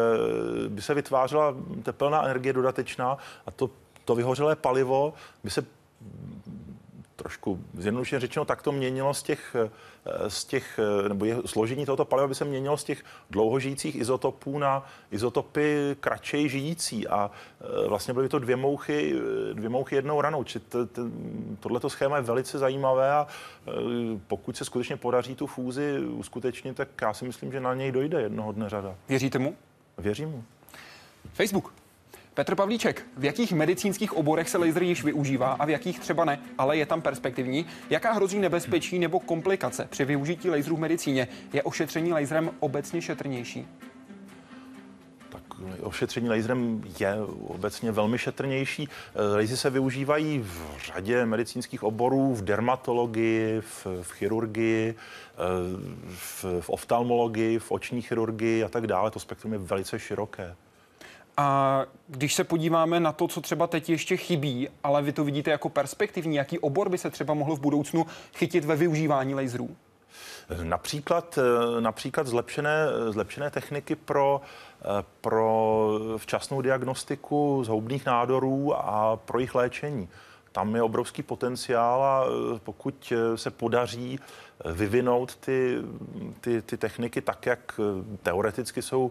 [0.69, 3.71] by se vytvářela tepelná energie dodatečná a to,
[4.05, 5.15] to vyhořelé palivo
[5.45, 5.67] by se
[7.23, 12.05] trošku zjednodušeně řečeno tak to měnilo z těch, eh, z těch, nebo je, složení tohoto
[12.05, 17.31] paliva by se měnilo z těch dlouhožijících izotopů na izotopy kratšej žijící a
[17.89, 19.15] vlastně byly to dvě mouchy,
[19.53, 20.45] dvě mouchy jednou ranou.
[20.45, 20.61] Či
[21.61, 23.27] tohleto schéma je velice zajímavé a
[24.27, 28.21] pokud se skutečně podaří tu fúzi uskutečnit, tak já si myslím, že na něj dojde
[28.21, 28.95] jednoho dne řada.
[29.09, 29.57] Věříte mu?
[29.99, 30.45] Věřím mu.
[31.33, 31.80] Facebook.
[32.35, 36.41] Petr Pavlíček, v jakých medicínských oborech se laser již využívá a v jakých třeba ne,
[36.59, 37.67] ale je tam perspektivní?
[37.91, 41.29] Jaká hrozí nebezpečí nebo komplikace při využití laserů v medicíně?
[41.53, 43.67] Je ošetření laserem obecně šetrnější?
[45.83, 47.15] ošetření laserem je
[47.47, 48.89] obecně velmi šetrnější.
[49.15, 54.95] Lasery se využívají v řadě medicínských oborů, v dermatologii, v, v chirurgii,
[56.09, 59.11] v, v oftalmologii, v oční chirurgii a tak dále.
[59.11, 60.57] To spektrum je velice široké.
[61.41, 65.51] A když se podíváme na to, co třeba teď ještě chybí, ale vy to vidíte
[65.51, 69.77] jako perspektivní, jaký obor by se třeba mohl v budoucnu chytit ve využívání laserů?
[70.63, 71.39] Například,
[71.81, 72.77] například zlepšené,
[73.11, 74.41] zlepšené techniky pro
[75.21, 80.09] pro včasnou diagnostiku zhoubných nádorů a pro jejich léčení.
[80.53, 82.25] Tam je obrovský potenciál a
[82.65, 84.19] pokud se podaří
[84.73, 85.77] vyvinout ty,
[86.41, 87.81] ty, ty techniky tak, jak
[88.23, 89.11] teoreticky jsou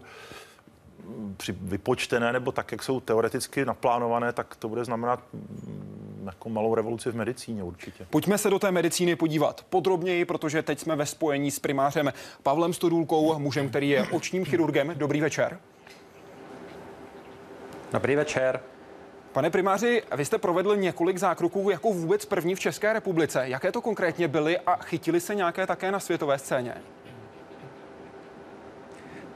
[1.36, 6.74] při vypočtené nebo tak, jak jsou teoreticky naplánované, tak to bude znamenat mm, jako malou
[6.74, 8.06] revoluci v medicíně určitě.
[8.10, 12.72] Pojďme se do té medicíny podívat podrobněji, protože teď jsme ve spojení s primářem Pavlem
[12.72, 14.92] Stodůlkou, mužem, který je očním chirurgem.
[14.96, 15.58] Dobrý večer.
[17.92, 18.60] Dobrý večer.
[19.32, 23.42] Pane primáři, vy jste provedl několik zákroků jako vůbec první v České republice.
[23.44, 26.74] Jaké to konkrétně byly a chytili se nějaké také na světové scéně?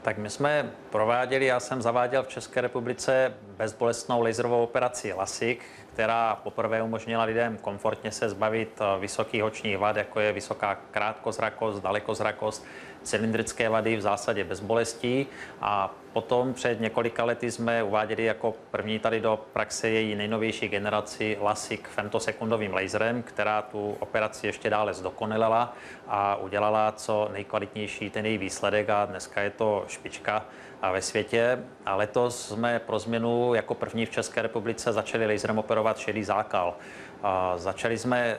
[0.05, 5.63] Tak my jsme prováděli, já jsem zaváděl v České republice bezbolestnou laserovou operaci LASIK,
[5.93, 11.83] která poprvé umožnila lidem komfortně se zbavit eh, vysokých očních vad, jako je vysoká krátkozrakost,
[11.83, 12.65] dalekozrakost,
[13.05, 15.27] cylindrické vady v zásadě bez bolestí
[15.61, 21.37] a potom před několika lety jsme uváděli jako první tady do praxe její nejnovější generaci
[21.41, 25.73] LASIK femtosekundovým laserem, která tu operaci ještě dále zdokonalila
[26.07, 30.45] a udělala co nejkvalitnější ten její výsledek a dneska je to špička
[30.91, 31.59] ve světě.
[31.85, 36.75] A letos jsme pro změnu jako první v České republice začali laserem operovat šedý zákal.
[37.23, 38.37] A začali jsme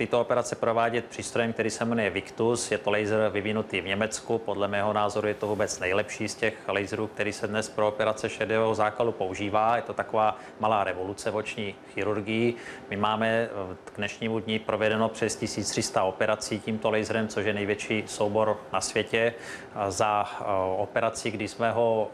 [0.00, 2.70] tyto operace provádět přístrojem, který se jmenuje Victus.
[2.70, 4.38] Je to laser vyvinutý v Německu.
[4.38, 8.28] Podle mého názoru je to vůbec nejlepší z těch laserů, který se dnes pro operace
[8.28, 9.76] šedého zákalu používá.
[9.76, 12.54] Je to taková malá revoluce v oční chirurgii.
[12.90, 13.48] My máme
[13.84, 19.34] k dnešnímu dní provedeno přes 1300 operací tímto laserem, což je největší soubor na světě.
[19.88, 20.24] Za
[20.76, 22.10] operaci, kdy jsme ho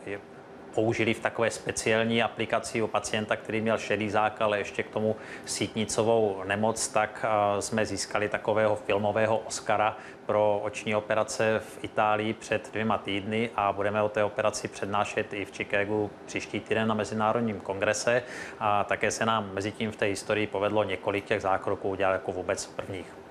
[0.76, 5.16] použili v takové speciální aplikaci u pacienta, který měl šedý zákal, ale ještě k tomu
[5.44, 12.70] sítnicovou nemoc, tak eh, jsme získali takového filmového Oscara pro oční operace v Itálii před
[12.72, 17.60] dvěma týdny a budeme o té operaci přednášet i v Chicagu příští týden na Mezinárodním
[17.60, 18.22] kongrese.
[18.58, 22.32] A také se nám mezi tím v té historii povedlo několik těch zákroků udělat jako
[22.32, 23.25] vůbec prvních.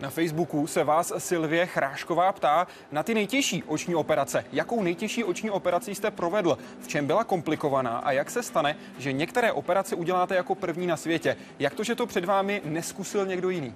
[0.00, 4.44] Na Facebooku se vás Silvie Chrášková ptá na ty nejtěžší oční operace.
[4.52, 6.58] Jakou nejtěžší oční operaci jste provedl?
[6.80, 10.96] V čem byla komplikovaná a jak se stane, že některé operace uděláte jako první na
[10.96, 11.36] světě?
[11.58, 13.74] Jak to, že to před vámi neskusil někdo jiný?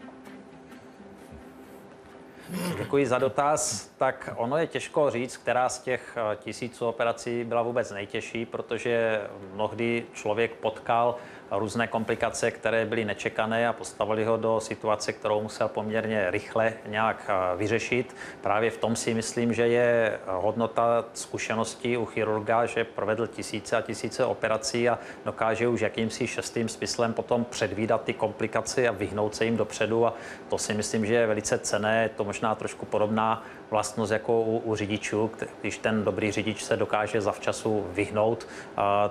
[2.78, 3.90] Děkuji za dotaz.
[3.98, 9.20] Tak ono je těžko říct, která z těch eh, tisíců operací byla vůbec nejtěžší, protože
[9.54, 11.16] mnohdy člověk potkal
[11.50, 17.30] různé komplikace, které byly nečekané a postavili ho do situace, kterou musel poměrně rychle nějak
[17.56, 18.16] vyřešit.
[18.40, 23.80] Právě v tom si myslím, že je hodnota zkušeností u chirurga, že provedl tisíce a
[23.80, 29.44] tisíce operací a dokáže už jakýmsi šestým smyslem potom předvídat ty komplikace a vyhnout se
[29.44, 30.14] jim dopředu a
[30.48, 32.02] to si myslím, že je velice cené.
[32.02, 36.76] Je to možná trošku podobná vlastnost jako u, u řidičů, když ten dobrý řidič se
[36.76, 38.46] dokáže zavčasu vyhnout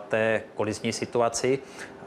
[0.10, 1.60] té kolizní situaci.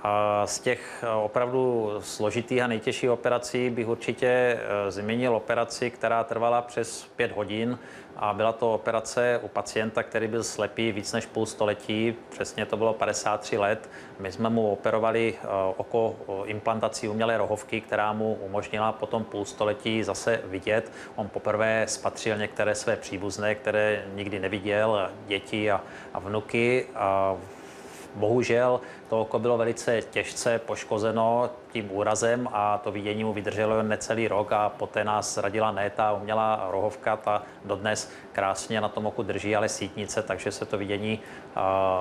[0.02, 6.62] A z těch opravdu složitých a nejtěžších operací bych určitě eh, zmínil operaci, která trvala
[6.62, 7.78] přes pět hodin
[8.18, 12.76] a byla to operace u pacienta, který byl slepý víc než půl století, přesně to
[12.76, 13.90] bylo 53 let.
[14.18, 20.02] My jsme mu operovali eh, oko implantací umělé rohovky, která mu umožnila potom půl století
[20.02, 20.92] zase vidět.
[21.16, 25.80] On poprvé spatřil některé své příbuzné, které nikdy neviděl, děti a,
[26.14, 26.86] a vnuky.
[26.94, 27.36] A
[28.14, 33.88] bohužel To oko bylo velice těžce poškozeno tím úrazem a to vidění mu vydrželo jen
[33.88, 39.06] necelý rok a poté nás radila ne ta umělá rohovka, ta dodnes krásně na tom
[39.06, 41.20] oku drží, ale sítnice, takže se to vidění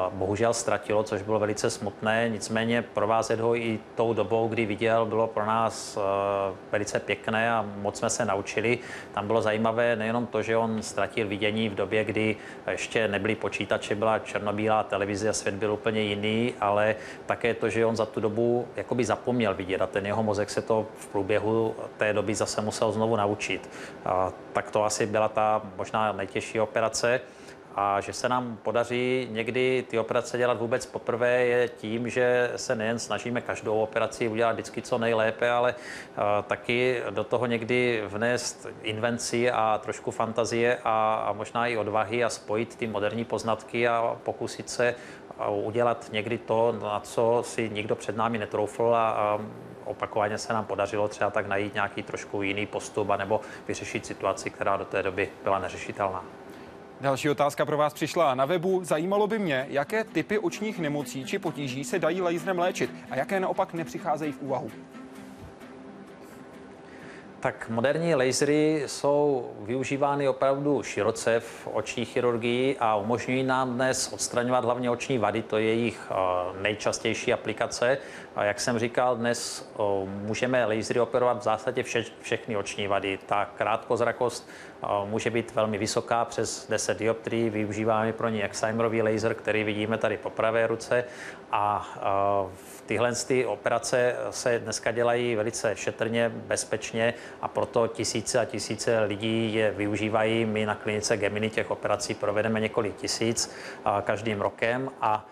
[0.09, 2.29] bohužel ztratilo, což bylo velice smutné.
[2.29, 5.97] Nicméně provázet ho i tou dobou, kdy viděl, bylo pro nás
[6.71, 8.79] velice pěkné a moc jsme se naučili.
[9.13, 12.35] Tam bylo zajímavé nejenom to, že on ztratil vidění v době, kdy
[12.71, 17.85] ještě nebyly počítače, byla černobílá televize a svět byl úplně jiný, ale také to, že
[17.85, 21.75] on za tu dobu jakoby zapomněl vidět a ten jeho mozek se to v průběhu
[21.97, 23.69] té doby zase musel znovu naučit.
[24.05, 27.21] A tak to asi byla ta možná nejtěžší operace
[27.79, 32.75] a že se nám podaří někdy ty operace dělat vůbec poprvé je tím, že se
[32.75, 35.75] nejen snažíme každou operaci udělat vždycky co nejlépe, ale
[36.47, 42.29] taky do toho někdy vnést invenci a trošku fantazie a, a možná i odvahy a
[42.29, 44.95] spojit ty moderní poznatky a pokusit se
[45.49, 49.39] udělat někdy to, na co si nikdo před námi netroufl a, a
[49.85, 54.77] opakovaně se nám podařilo třeba tak najít nějaký trošku jiný postup nebo vyřešit situaci, která
[54.77, 56.23] do té doby byla neřešitelná.
[57.01, 58.83] Další otázka pro vás přišla na webu.
[58.83, 63.39] Zajímalo by mě, jaké typy očních nemocí či potíží se dají laserem léčit a jaké
[63.39, 64.71] naopak nepřicházejí v úvahu.
[67.39, 74.65] Tak moderní lasery jsou využívány opravdu široce v oční chirurgii a umožňují nám dnes odstraňovat
[74.65, 76.15] hlavně oční vady, to je jejich eh,
[76.61, 77.97] nejčastější aplikace.
[78.35, 83.19] A jak jsem říkal, dnes eh, můžeme lasery operovat v zásadě vše, všechny oční vady.
[83.25, 84.49] Ta krátkozrakost
[85.05, 87.49] může být velmi vysoká, přes 10 dioptrií.
[87.49, 91.03] Využíváme pro ní Excimerový laser, který vidíme tady po pravé ruce.
[91.51, 91.87] A
[92.85, 99.53] tyhle ty operace se dneska dělají velice šetrně, bezpečně a proto tisíce a tisíce lidí
[99.53, 100.45] je využívají.
[100.45, 103.55] My na klinice Gemini těch operací provedeme několik tisíc
[104.03, 105.25] každým rokem a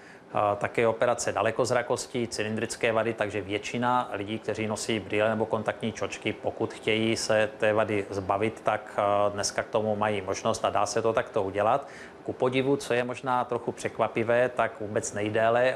[0.57, 6.73] také operace dalekozrakosti, cylindrické vady, takže většina lidí, kteří nosí brýle nebo kontaktní čočky, pokud
[6.73, 8.99] chtějí se té vady zbavit, tak
[9.33, 11.87] dneska k tomu mají možnost a dá se to takto udělat.
[12.23, 15.75] Ku podivu, co je možná trochu překvapivé, tak vůbec nejdéle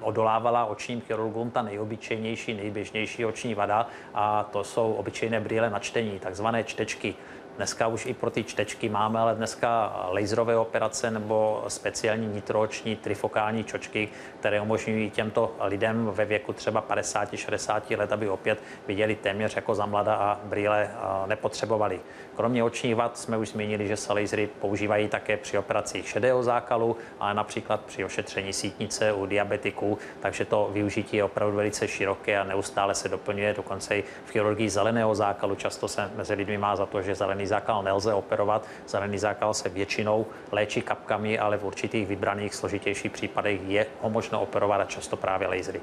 [0.00, 6.18] odolávala očním chirurgům ta nejobyčejnější, nejběžnější oční vada a to jsou obyčejné brýle na čtení,
[6.18, 7.14] takzvané čtečky.
[7.58, 13.64] Dneska už i pro ty čtečky máme, ale dneska laserové operace nebo speciální nitrooční trifokální
[13.64, 14.08] čočky,
[14.40, 19.86] které umožňují těmto lidem ve věku třeba 50-60 let, aby opět viděli téměř jako za
[19.86, 20.90] mlada a brýle
[21.26, 22.00] nepotřebovali.
[22.38, 26.96] Kromě očních vad jsme už zmínili, že se lasery používají také při operacích šedého zákalu,
[27.20, 32.44] ale například při ošetření sítnice u diabetiků, takže to využití je opravdu velice široké a
[32.44, 33.54] neustále se doplňuje.
[33.54, 37.46] Dokonce i v chirurgii zeleného zákalu často se mezi lidmi má za to, že zelený
[37.46, 38.66] zákal nelze operovat.
[38.88, 44.42] Zelený zákal se většinou léčí kapkami, ale v určitých vybraných složitějších případech je ho možno
[44.42, 45.80] operovat a často právě lasery.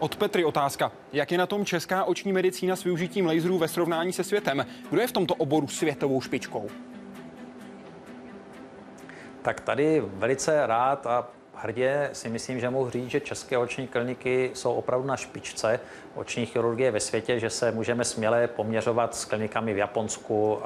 [0.00, 0.92] Od Petry otázka.
[1.12, 4.66] Jak je na tom česká oční medicína s využitím laserů ve srovnání se světem?
[4.90, 6.68] Kdo je v tomto oboru světovou špičkou?
[9.42, 11.28] Tak tady velice rád a
[11.62, 15.80] hrdě si myslím, že mohu říct, že české oční kliniky jsou opravdu na špičce
[16.14, 20.60] oční chirurgie ve světě, že se můžeme směle poměřovat s klinikami v Japonsku,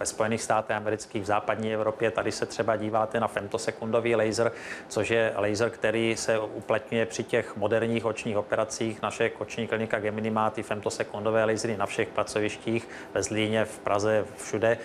[0.00, 2.10] ve Spojených státech amerických, v západní Evropě.
[2.10, 4.52] Tady se třeba díváte na femtosekundový laser,
[4.88, 9.02] což je laser, který se uplatňuje při těch moderních očních operacích.
[9.02, 14.24] Naše oční klinika Gemini má ty femtosekundové lasery na všech pracovištích, ve Zlíně, v Praze,
[14.36, 14.78] všude.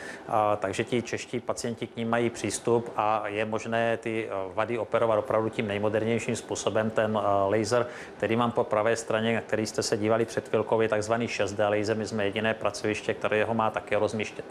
[0.58, 5.45] Takže ti čeští pacienti k ním mají přístup a je možné ty vady operovat opravdu
[5.50, 6.90] tím nejmodernějším způsobem.
[6.90, 10.90] Ten laser, který mám po pravé straně, na který jste se dívali před chvilkou, je
[10.90, 11.98] takzvaný 6D laser.
[11.98, 14.00] My jsme jediné pracoviště, které ho má také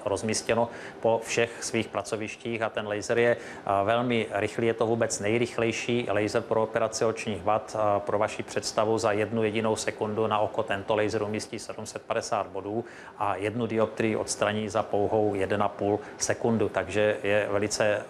[0.04, 0.68] rozmístěno
[1.00, 3.36] po všech svých pracovištích a ten laser je
[3.84, 7.76] velmi rychlý, je to vůbec nejrychlejší laser pro operaci očních vad.
[7.98, 12.84] Pro vaši představu za jednu jedinou sekundu na oko tento laser umístí 750 bodů
[13.18, 18.02] a jednu dioptrii odstraní za pouhou 1,5 sekundu, takže je velice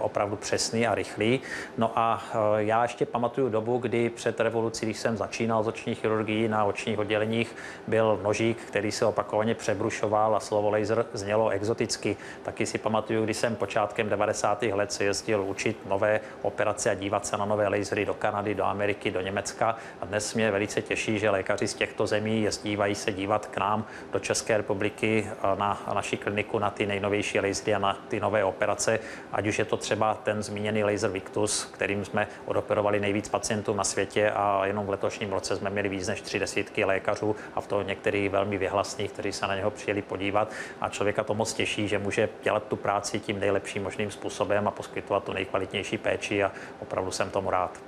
[0.00, 1.40] opravdu přesný a rychlý.
[1.78, 2.01] No a
[2.56, 6.98] já ještě pamatuju dobu, kdy před revolucí, když jsem začínal s oční chirurgií na očních
[6.98, 12.16] odděleních byl nožík, který se opakovaně přebrušoval a slovo laser znělo exoticky.
[12.42, 14.62] Taky si pamatuju, když jsem počátkem 90.
[14.62, 18.64] let se jezdil učit nové operace a dívat se na nové lasery do Kanady, do
[18.64, 19.76] Ameriky, do Německa.
[20.00, 23.84] A dnes mě velice těší, že lékaři z těchto zemí jezdívají se dívat k nám
[24.12, 28.98] do České republiky na naši kliniku na ty nejnovější lasery a na ty nové operace,
[29.32, 33.84] ať už je to třeba ten zmíněný laser Victus, kterým jsme odoperovali nejvíc pacientů na
[33.84, 37.66] světě a jenom v letošním roce jsme měli víc než tři desítky lékařů a v
[37.66, 41.88] to některých velmi vyhlasných, kteří se na něho přijeli podívat a člověka to moc těší,
[41.88, 46.52] že může dělat tu práci tím nejlepším možným způsobem a poskytovat tu nejkvalitnější péči a
[46.80, 47.80] opravdu jsem tomu rád.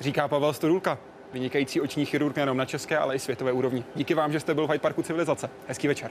[0.00, 0.98] Říká Pavel Studulka.
[1.32, 3.84] vynikající oční chirurg nejenom na české, ale i světové úrovni.
[3.94, 5.50] Díky vám, že jste byl v Hyde Parku Civilizace.
[5.66, 6.10] Hezký večer.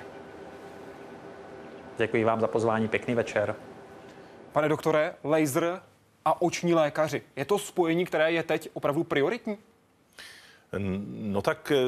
[1.97, 3.55] Děkuji vám za pozvání, pěkný večer.
[4.51, 5.81] Pane doktore, laser
[6.25, 7.21] a oční lékaři.
[7.35, 9.57] Je to spojení, které je teď opravdu prioritní?
[10.79, 11.83] No tak eh,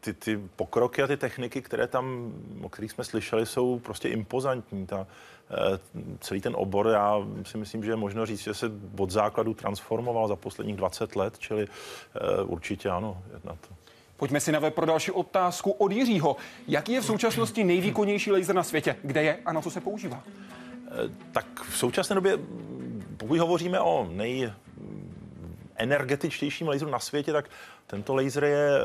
[0.00, 2.32] ty, ty pokroky a ty techniky, které tam,
[2.62, 4.86] o kterých jsme slyšeli, jsou prostě impozantní.
[4.86, 5.06] Ta,
[5.50, 5.78] eh,
[6.20, 10.28] celý ten obor, já si myslím, že je možno říct, že se od základu transformoval
[10.28, 13.68] za posledních 20 let, čili eh, určitě ano, na to.
[14.16, 16.36] Pojďme si na web pro další otázku od Jiřího.
[16.68, 18.96] Jaký je v současnosti nejvýkonnější laser na světě?
[19.02, 20.22] Kde je a na co se používá?
[21.32, 22.38] Tak v současné době,
[23.16, 24.52] pokud hovoříme o nej
[25.76, 27.50] energetičtějším laseru na světě, tak
[27.86, 28.84] tento laser je eh,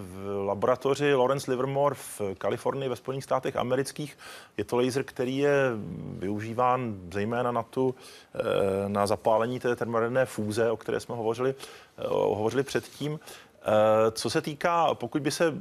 [0.00, 4.18] v laboratoři Lawrence Livermore v Kalifornii ve Spojených státech amerických.
[4.56, 5.70] Je to laser, který je
[6.18, 7.94] využíván zejména na, tu,
[8.34, 11.54] eh, na zapálení té termojaderné fúze, o které jsme hovořili,
[11.98, 13.20] eh, hovořili předtím.
[13.68, 15.54] Eh, co se týká, pokud by se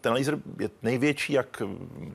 [0.00, 1.62] ten laser je největší jak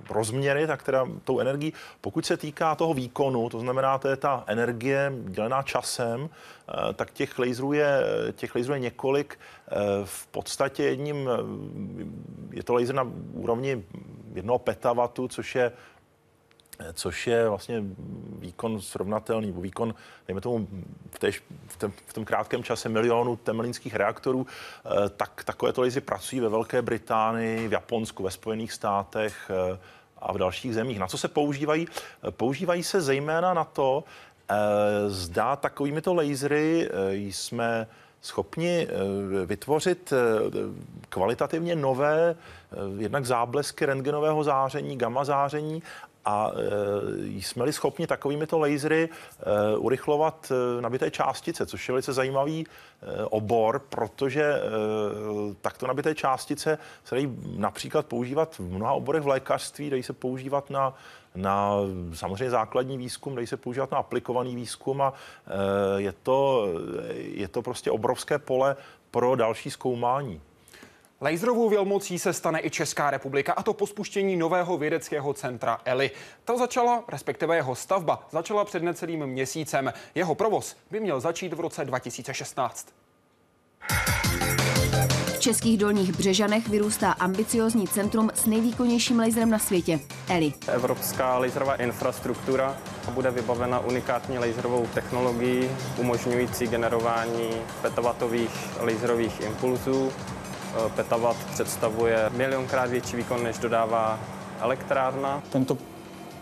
[0.09, 4.43] rozměry, tak teda tou energií, pokud se týká toho výkonu, to znamená, to je ta
[4.47, 9.39] energie dělená časem, eh, tak těch laserů je, těch laserů je několik.
[9.39, 11.29] Eh, v podstatě jedním,
[12.51, 13.83] je to laser na úrovni
[14.33, 15.71] jednoho petawatu, což je
[16.93, 17.83] což je vlastně
[18.39, 19.95] výkon srovnatelný, výkon,
[20.27, 20.67] dejme tomu,
[21.11, 26.05] v, též, v, tom, v tom krátkém čase milionů temelinských reaktorů, eh, tak takovéto lasery
[26.05, 29.79] pracují ve Velké Británii, v Japonsku, ve Spojených státech eh,
[30.17, 30.99] a v dalších zemích.
[30.99, 31.87] Na co se používají?
[32.27, 34.03] Eh, používají se zejména na to,
[35.07, 37.87] zdá takovými to lasery jsme
[38.21, 38.87] schopni
[39.45, 40.13] vytvořit
[41.09, 42.35] kvalitativně nové
[42.97, 45.83] jednak záblesky rentgenového záření, gamma záření
[46.27, 52.13] a e, jsme-li schopni takovými to lasery e, urychlovat e, nabité částice, což je velice
[52.13, 52.67] zajímavý
[53.29, 54.61] obor, protože
[55.61, 60.69] takto nabité částice se dají například používat v mnoha oborech v lékařství, dají se používat
[60.69, 60.93] na
[61.35, 61.73] na
[62.13, 65.13] samozřejmě základní výzkum, dají se používat na aplikovaný výzkum a
[65.97, 66.67] je to,
[67.13, 68.75] je to prostě obrovské pole
[69.11, 70.41] pro další zkoumání.
[71.21, 76.11] Laserovou vělmocí se stane i Česká republika, a to po spuštění nového vědeckého centra ELI.
[76.45, 79.93] Ta začala, respektive jeho stavba, začala před necelým měsícem.
[80.15, 82.87] Jeho provoz by měl začít v roce 2016.
[85.25, 89.99] V českých dolních Břežanech vyrůstá ambiciozní centrum s nejvýkonnějším laserem na světě,
[90.29, 90.53] ELI.
[90.67, 92.77] Evropská laserová infrastruktura
[93.11, 97.49] bude vybavena unikátní laserovou technologií, umožňující generování
[97.81, 100.11] petawatových laserových impulzů
[100.75, 104.19] Eh, petawatt představuje milionkrát větší výkon, než dodává
[104.59, 105.43] elektrárna.
[105.49, 105.77] Tento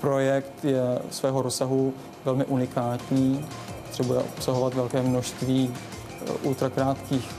[0.01, 1.93] projekt je svého rozsahu
[2.25, 3.45] velmi unikátní,
[3.83, 5.73] potřebuje obsahovat velké množství
[6.43, 7.31] ultrakrátkých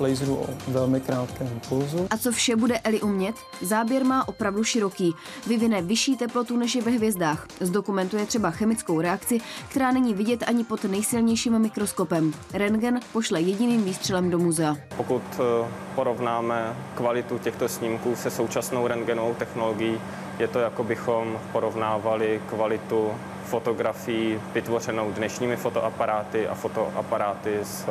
[0.00, 2.06] laserů o velmi krátkém impulzu.
[2.10, 3.36] A co vše bude Eli umět?
[3.62, 5.14] Záběr má opravdu široký.
[5.46, 7.46] Vyvine vyšší teplotu než je ve hvězdách.
[7.60, 12.32] Zdokumentuje třeba chemickou reakci, která není vidět ani pod nejsilnějším mikroskopem.
[12.52, 14.76] Rentgen pošle jediným výstřelem do muzea.
[14.96, 20.00] Pokud eh, porovnáme kvalitu těchto snímků se současnou rentgenovou technologií,
[20.38, 23.10] je to jako bychom porovnávali kvalitu
[23.44, 27.86] fotografií vytvořenou dnešními fotoaparáty a fotoaparáty z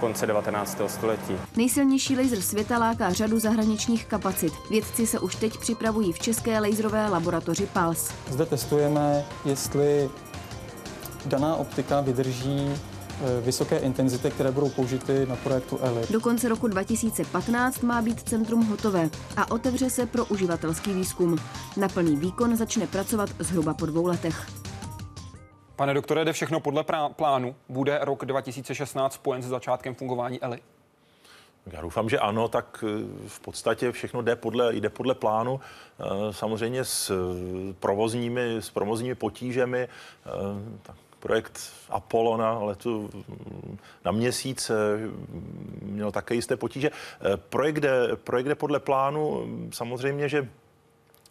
[0.00, 0.80] konce 19.
[0.86, 1.36] století.
[1.56, 4.52] Nejsilnější laser světa láká řadu zahraničních kapacit.
[4.70, 8.10] Vědci se už teď připravují v české laserové laboratoři PALS.
[8.30, 10.10] Zde testujeme, jestli
[11.26, 12.76] daná optika vydrží e,
[13.40, 16.06] vysoké intenzity, které budou použity na projektu ELI.
[16.10, 21.36] Do konce roku 2015 má být centrum hotové a otevře se pro uživatelský výzkum.
[21.76, 24.46] Na plný výkon začne pracovat zhruba po dvou letech.
[25.76, 26.84] Pane doktore, jde všechno podle
[27.16, 27.56] plánu?
[27.68, 30.62] Bude rok 2016 spojen se začátkem fungování ELI?
[31.66, 35.60] Já doufám, že ano, tak eh, v podstatě všechno jde podle, jde podle plánu.
[35.60, 39.88] Eh, samozřejmě s eh, provozními, s provozními potížemi.
[40.82, 44.70] Tak projekt Apollo na letu mm, na měsíc
[45.82, 46.90] měl také jisté potíže.
[47.36, 49.46] Projekt jde, projekt jde podle plánu.
[49.72, 50.48] Samozřejmě, že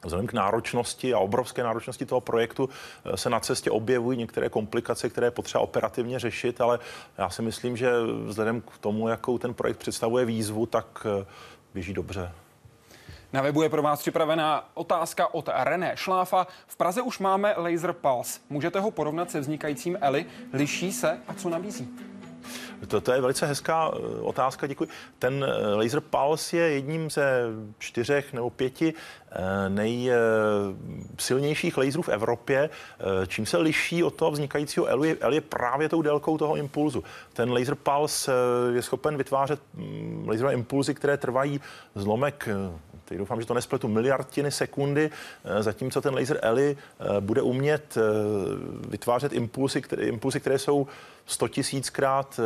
[0.03, 2.69] Vzhledem k náročnosti a obrovské náročnosti toho projektu
[3.05, 6.79] eh, se na cestě objevují některé komplikace, které je potřeba operativně řešit, ale
[7.17, 7.91] já si myslím, že
[8.25, 11.25] vzhledem k tomu, jakou ten projekt představuje výzvu, tak eh,
[11.73, 12.31] běží dobře.
[13.33, 16.47] Na webu je pro vás připravená otázka od René Šláfa.
[16.67, 18.39] V Praze už máme Laser Pulse.
[18.49, 20.25] Můžete ho porovnat se vznikajícím Eli?
[20.53, 22.12] Liší se a co nabízí?
[22.87, 24.89] To, to je velice hezká otázka, děkuji.
[25.19, 27.41] Ten laser pulse je jedním ze
[27.79, 28.93] čtyřech nebo pěti
[29.69, 32.69] nejsilnějších laserů v Evropě.
[33.27, 37.03] Čím se liší od toho vznikajícího L je, L je právě tou délkou toho impulzu.
[37.33, 38.31] Ten laser pulse
[38.73, 41.61] je schopen vytvářet mm, laserové impulzy, které trvají
[41.95, 42.49] zlomek
[43.13, 45.09] teď doufám, že to nespletu, miliardtiny sekundy,
[45.45, 48.01] eh, zatímco ten laser ELI eh, bude umět eh,
[48.87, 50.87] vytvářet impulsy, které, impulsy, které jsou
[51.25, 52.39] 100 tisíckrát,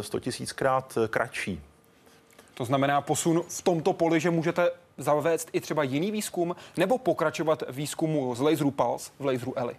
[0.00, 1.60] 100 tisíckrát kratší.
[2.54, 7.62] To znamená posun v tomto poli, že můžete zavést i třeba jiný výzkum nebo pokračovat
[7.68, 9.76] výzkumu z laseru Pulse v laseru ELI?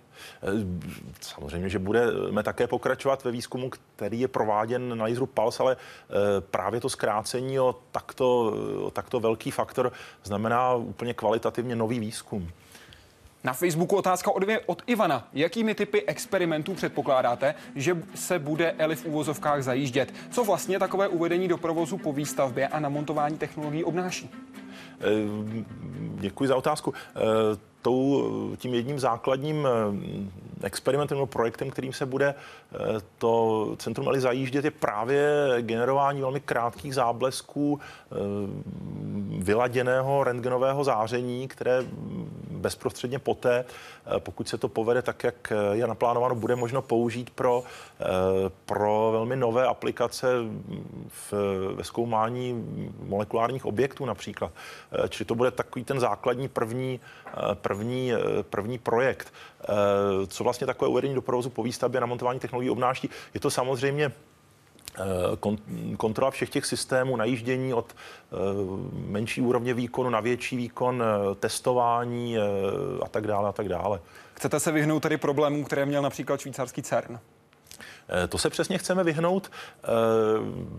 [1.22, 6.42] Samozřejmě, že budeme také pokračovat ve výzkumu, který je prováděn na laseru Pulse, ale eh,
[6.42, 8.54] právě to zkrácení o takto,
[8.84, 9.92] o takto velký faktor
[10.24, 12.50] znamená úplně kvalitativně nový výzkum.
[13.44, 15.28] Na Facebooku otázka od, od Ivana.
[15.34, 20.14] Jakými typy experimentů předpokládáte, že se bude Eli v úvozovkách zajíždět?
[20.32, 24.30] Co vlastně takové uvedení do provozu po výstavbě a namontování technologií obnáší?
[25.00, 25.64] Eh,
[26.20, 26.94] děkuji za otázku.
[27.84, 32.36] Eh, tou, tím jedním základním eh, experimentem nebo projektem, kterým se bude
[33.18, 37.80] to centrum ELI zajíždět, je právě generování velmi krátkých záblesků
[39.38, 41.84] vyladěného rentgenového záření, které
[42.52, 43.66] bezprostředně poté,
[44.20, 47.64] pokud se to povede tak, jak je naplánováno, bude možno použít pro,
[48.66, 50.28] pro velmi nové aplikace
[51.08, 51.34] v,
[51.76, 52.66] ve zkoumání
[53.08, 54.52] molekulárních objektů například.
[55.10, 57.00] Čili to bude takový ten základní první,
[57.54, 58.12] první,
[58.50, 59.34] první projekt.
[60.28, 63.10] Co vlastně takové uvedení do provozu po výstavbě na montování technologií obnáší?
[63.34, 64.12] Je to samozřejmě
[65.98, 67.96] kontrola všech těch systémů, najíždění od
[68.94, 71.04] menší úrovně výkonu na větší výkon,
[71.40, 72.38] testování
[73.04, 74.00] a tak dále a tak dále.
[74.34, 77.20] Chcete se vyhnout tedy problémům, které měl například švýcarský CERN?
[78.10, 79.52] Eh, to se přesně chceme vyhnout.
[79.84, 79.88] Eh,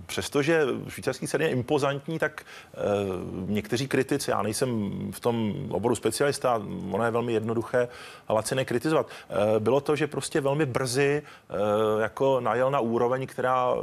[0.07, 2.79] přestože švýcarský cen je impozantní, tak eh,
[3.47, 7.89] někteří kritici, já nejsem v tom oboru specialista, ono je velmi jednoduché
[8.29, 9.07] a laciné kritizovat.
[9.59, 11.23] Bylo to, že prostě velmi brzy
[12.01, 13.75] jako najel na úroveň, která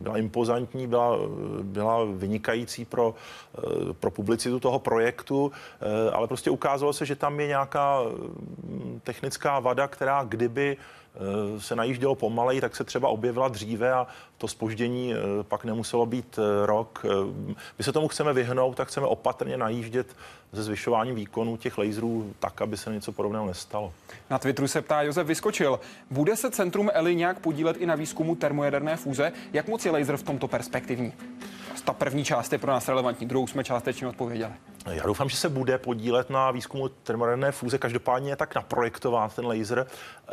[0.00, 1.18] byla impozantní, byla,
[1.62, 3.14] byla vynikající pro,
[4.00, 5.52] pro publicitu toho projektu,
[6.12, 10.76] ale prostě ukázalo se, že tam je nějaká mm, technická vada, která kdyby
[11.58, 14.06] se najíždělo pomaleji, tak se třeba objevila dříve a
[14.38, 17.06] to spoždění eh, pak nemuselo být eh, rok.
[17.78, 20.16] My se tomu chceme vyhnout, tak chceme opatrně najíždět
[20.52, 23.92] ze zvyšování výkonu těch laserů tak, aby se něco podobného nestalo.
[24.30, 25.80] Na Twitteru se ptá Josef Vyskočil.
[26.10, 29.32] Bude se Centrum ELI nějak podílet i na výzkumu termojaderné fúze?
[29.52, 31.12] Jak moc je laser v tomto perspektivní?
[31.84, 34.52] Ta první část je pro nás relevantní, druhou jsme částečně odpověděli.
[34.86, 37.78] Já doufám, že se bude podílet na výzkumu termojaderné fúze.
[37.78, 39.86] Každopádně je tak naprojektován ten laser.
[39.86, 40.32] Eh,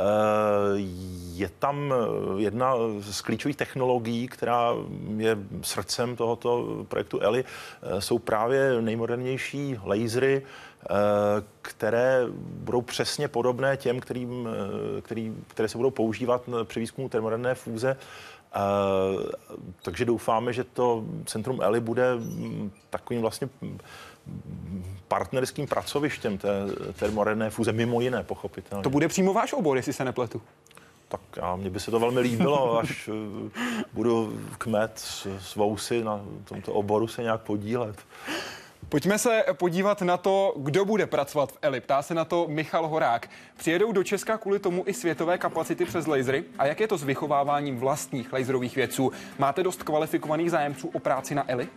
[1.34, 1.94] je tam
[2.38, 3.93] jedna z klíčových technologií,
[4.28, 4.74] která
[5.18, 10.88] je srdcem tohoto projektu ELI, eh, jsou právě nejmodernější lasery, eh,
[11.62, 14.50] které budou přesně podobné těm, kterým,
[15.02, 17.98] který, které se budou používat při výzkumu termojaderné fúze.
[19.82, 23.50] Takže doufáme, že to Centrum ELI bude mm, takovým vlastně
[25.08, 26.50] partnerským pracovištěm té
[27.00, 28.84] termorenné fúze, mimo jiné, pochopitelně.
[28.84, 30.42] To bude přímo váš obor, jestli se nepletu.
[31.14, 33.50] Tak a mně by se to velmi líbilo, až eh,
[33.94, 34.92] budu kmet
[35.40, 37.96] s vousy na tomto oboru se nějak podílet.
[38.90, 41.82] Pojďme se podívat na to, kdo bude pracovat v ELI.
[41.82, 43.30] Ptá se na to Michal Horák.
[43.58, 46.44] Přijedou do Česka kvůli tomu i světové kapacity přes lasery?
[46.60, 49.12] A jak je to s vychováváním vlastních laserových vědců?
[49.40, 51.68] Máte dost kvalifikovaných zájemců o práci na ELI?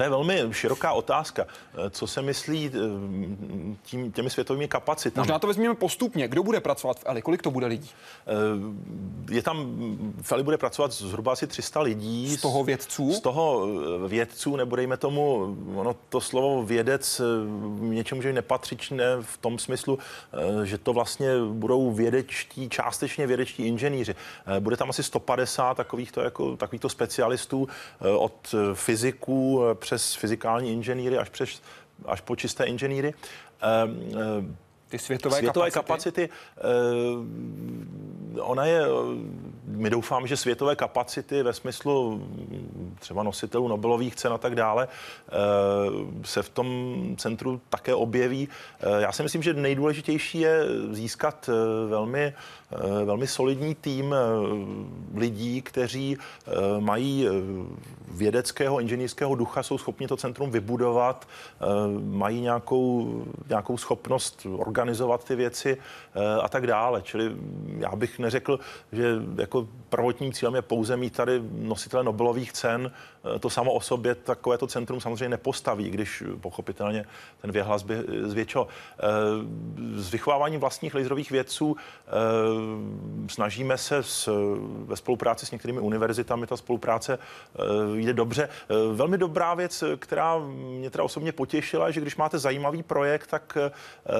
[0.00, 1.46] To je velmi široká otázka.
[1.74, 2.78] Eh, co se myslí eh,
[3.82, 5.22] tím, těmi světovými kapacitami?
[5.22, 6.28] Možná to vezmeme postupně.
[6.28, 7.22] Kdo bude pracovat v ELI?
[7.22, 7.90] Kolik to bude lidí?
[8.26, 9.56] Eh, je tam,
[10.22, 12.36] v ELI bude pracovat zhruba asi 300 lidí.
[12.36, 13.12] Z toho vědců?
[13.12, 13.68] Z toho
[14.08, 17.20] vědců, nebo dejme tomu, ono to slovo vědec
[17.78, 19.98] něčemu, že nepatřičné v tom smyslu,
[20.64, 24.14] že to vlastně budou vědečtí, částečně vědečtí inženýři.
[24.60, 27.68] Bude tam asi 150 takovýchto, jako, takovýchto specialistů
[28.18, 31.62] od fyziků přes fyzikální inženýry až, přes,
[32.04, 33.14] až po čisté inženýry.
[33.60, 34.56] Ehm, ehm,
[34.88, 36.28] ty světové, světové kapacity.
[36.28, 36.40] kapacity
[38.34, 38.82] uh, ona je,
[39.64, 42.26] my doufáme, že světové kapacity ve smyslu
[42.98, 44.88] třeba nositelů Nobelových cen a tak dále,
[46.24, 48.48] se v tom centru také objeví.
[48.98, 51.50] Já si myslím, že nejdůležitější je získat
[51.88, 52.34] velmi Eh,
[53.04, 54.18] velmi solidní tým eh,
[55.18, 56.50] lidí, kteří eh,
[56.80, 57.28] mají
[58.08, 61.28] vědeckého, inženýrského ducha, jsou schopni to centrum vybudovat,
[62.00, 65.76] mají nějakou, nějakou schopnost organizovat ty věci
[66.42, 67.02] a tak dále.
[67.02, 67.32] Čili
[67.78, 68.58] já bych neřekl,
[68.92, 72.92] že jako prvotním cílem je pouze mít tady nositele Nobelových cen.
[73.40, 77.04] To samo o sobě takovéto centrum samozřejmě nepostaví, když pochopitelně
[77.40, 78.66] ten věhlas by zvětšil.
[79.94, 81.76] S vychováváním vlastních laserových vědců
[83.28, 84.28] snažíme se s,
[84.84, 87.60] ve spolupráci s některými univerzitami, ta spolupráce eh,
[87.94, 88.48] jde dobře.
[88.48, 93.58] Eh, velmi dobrá věc, která mě teda osobně potěšila, že když máte zajímavý projekt, tak,
[93.60, 93.70] eh,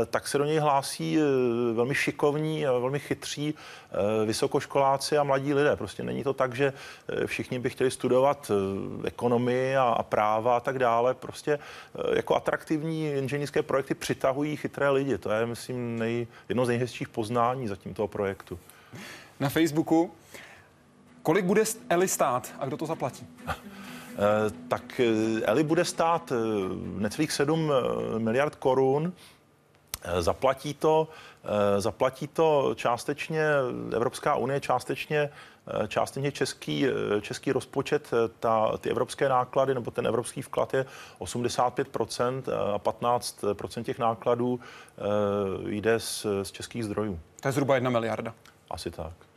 [0.06, 1.18] tak se do něj hlásí
[1.80, 3.54] velmi šikovní, velmi chytří
[4.26, 5.76] vysokoškoláci a mladí lidé.
[5.76, 6.72] Prostě není to tak, že
[7.26, 8.50] všichni by chtěli studovat
[9.04, 11.14] ekonomii a, a práva a tak dále.
[11.14, 11.58] Prostě
[12.14, 15.18] jako atraktivní inženýrské projekty přitahují chytré lidi.
[15.18, 18.58] To je, myslím, nej, jedno z nejhezčích poznání zatím toho projektu
[19.40, 20.10] na Facebooku.
[21.22, 23.26] Kolik bude Eli stát a kdo to zaplatí?
[24.20, 26.36] Eh, tak eh, Eli bude stát eh,
[27.00, 27.72] necelých 7
[28.18, 29.12] miliard korun.
[30.20, 31.08] Zaplatí to,
[31.78, 33.44] zaplatí to částečně
[33.96, 35.30] Evropská unie, částečně,
[35.88, 36.86] částečně český,
[37.20, 38.10] český rozpočet.
[38.40, 40.86] Ta, ty evropské náklady nebo ten evropský vklad je
[41.20, 42.42] 85%
[42.74, 44.60] a 15% těch nákladů
[45.66, 47.20] jde z, z českých zdrojů.
[47.40, 48.34] To je zhruba jedna miliarda.
[48.70, 49.29] Asi tak.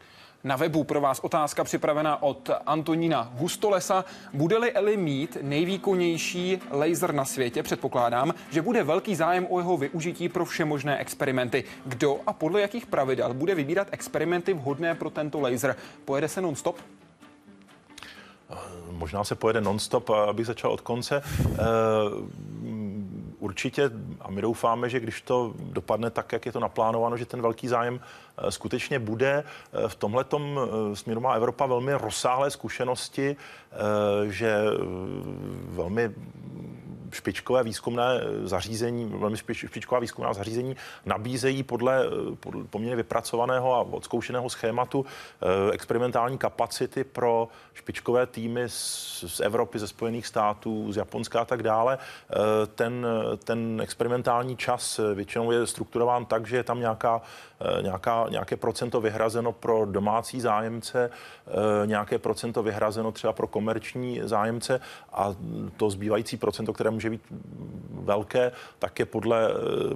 [0.45, 4.05] Na webu pro vás otázka připravená od Antonína Hustolesa.
[4.33, 10.29] Bude-li Eli mít nejvýkonnější laser na světě, předpokládám, že bude velký zájem o jeho využití
[10.29, 11.63] pro všemožné experimenty.
[11.85, 15.75] Kdo a podle jakých pravidel bude vybírat experimenty vhodné pro tento laser?
[16.05, 16.77] Pojede se non-stop?
[18.91, 21.23] Možná se pojede non-stop, abych začal od konce.
[23.43, 23.91] Určitě,
[24.21, 27.67] a my doufáme, že když to dopadne tak, jak je to naplánováno, že ten velký
[27.67, 29.43] zájem eh, skutečně bude.
[29.43, 33.35] Eh, v tomhle eh, směru má Evropa velmi rozsáhlé zkušenosti,
[34.29, 34.55] že
[35.67, 36.11] velmi
[37.13, 38.03] špičkové výzkumné
[38.43, 42.05] zařízení, velmi špičková výzkumná zařízení nabízejí podle,
[42.39, 45.05] podle poměrně vypracovaného a odzkoušeného schématu
[45.71, 51.63] experimentální kapacity pro špičkové týmy z, z Evropy, ze Spojených států, z Japonska a tak
[51.63, 51.97] dále.
[52.75, 53.07] Ten,
[53.43, 57.21] ten experimentální čas většinou je strukturován tak, že je tam nějaká,
[57.81, 61.09] nějaká, nějaké procento vyhrazeno pro domácí zájemce,
[61.85, 64.81] nějaké procento vyhrazeno třeba pro komerční zájemce
[65.13, 65.35] a
[65.77, 67.21] to zbývající procento, které může být
[67.89, 69.49] velké, tak je podle,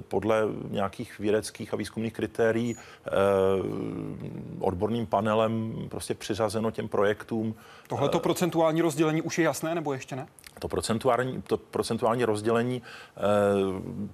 [0.08, 2.76] podle nějakých vědeckých a výzkumných kritérií
[4.60, 7.54] odborným panelem prostě přiřazeno těm projektům.
[7.88, 10.26] Tohleto procentuální rozdělení už je jasné, nebo ještě ne?
[10.58, 12.82] To procentuální, to procentuální rozdělení
[13.16, 13.20] eh,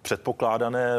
[0.02, 0.90] předpokládané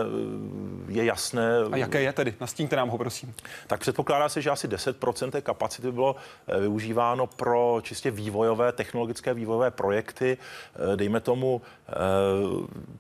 [0.88, 1.50] je jasné.
[1.72, 2.34] A jaké je tedy?
[2.40, 3.34] Nastíňte nám ho, prosím.
[3.68, 6.16] Tak předpokládá se, že asi 10% té kapacity bylo
[6.48, 10.38] eh, využíváno pro čistě vývojové, technologické vývojové projekty.
[10.94, 11.85] Eh, dejme tomu eh,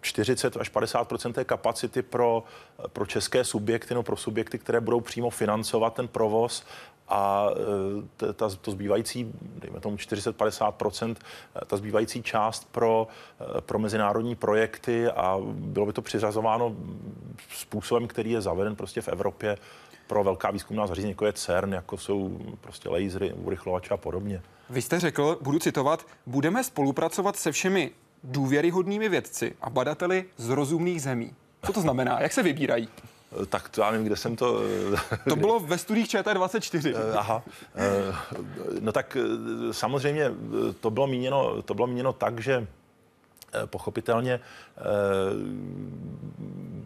[0.01, 2.43] 40 až 50% té kapacity pro,
[2.87, 6.63] pro české subjekty, no pro subjekty, které budou přímo financovat ten provoz
[7.07, 7.47] a
[8.29, 11.15] e, ta, to zbývající, dejme tomu 40-50%,
[11.61, 13.07] e, ta zbývající část pro,
[13.57, 16.75] e, pro mezinárodní projekty a bylo by to přiřazováno
[17.55, 19.57] způsobem, který je zaveden prostě v Evropě
[20.07, 24.41] pro velká výzkumná zařízení, jako je CERN, jako jsou prostě lasery, urychlovače a podobně.
[24.69, 27.91] Vy jste řekl, budu citovat, budeme spolupracovat se všemi
[28.25, 31.33] důvěryhodnými vědci a badateli z rozumných zemí.
[31.65, 32.21] Co to znamená?
[32.21, 32.89] Jak se vybírají?
[33.49, 34.61] Tak to já nevím, kde jsem to...
[35.29, 36.93] To bylo ve studiích ČT24.
[36.95, 37.43] Eh, aha.
[37.75, 38.15] Eh,
[38.79, 40.31] no tak eh, samozřejmě
[40.79, 42.67] to bylo míněno, to bylo míněno tak, že
[43.65, 44.39] pochopitelně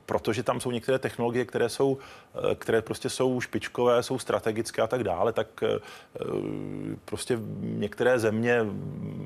[0.09, 4.87] protože tam jsou některé technologie, které jsou, eh, které prostě jsou špičkové, jsou strategické a
[4.87, 5.79] tak dále, tak eh,
[7.05, 8.65] prostě některé země,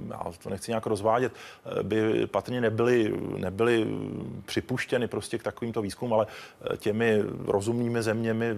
[0.09, 3.87] já to nechci nějak rozvádět, eh, by patrně nebyly, nebyly
[4.45, 6.27] připuštěny prostě k takovýmto výzkumům, ale
[6.77, 8.55] těmi rozumnými zeměmi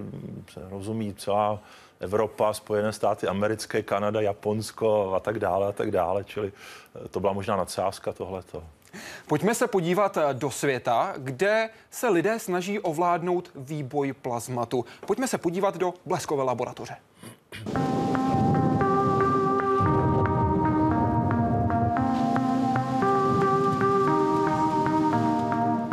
[0.50, 1.62] se rozumí celá
[2.00, 6.52] Evropa, Spojené státy americké, Kanada, Japonsko a tak dále a tak dále, čili
[7.12, 8.64] to byla možná nadsázka tohleto.
[9.28, 14.86] Pojďme se podívat eh, do světa, kde se lidé snaží ovládnout výboj plazmatu.
[15.08, 16.96] Pojďme se podívat do bleskové laboratoře.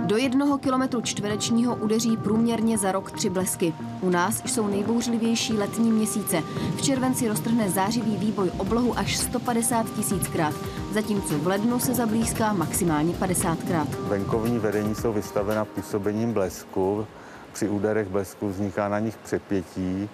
[0.02, 3.74] Do jednoho kilometru čtverečního udeří průměrně za rok tři blesky.
[4.00, 6.42] U nás jsou nejbouřlivější letní měsíce.
[6.76, 10.54] V červenci roztrhne zářivý výboj oblohu až 150 tisíckrát,
[10.92, 13.86] zatímco v lednu se zablízká maximálně 50krát.
[14.08, 17.06] Venkovní vedení jsou vystavena působením blesku.
[17.52, 20.08] Při úderech blesku vzniká na nich přepětí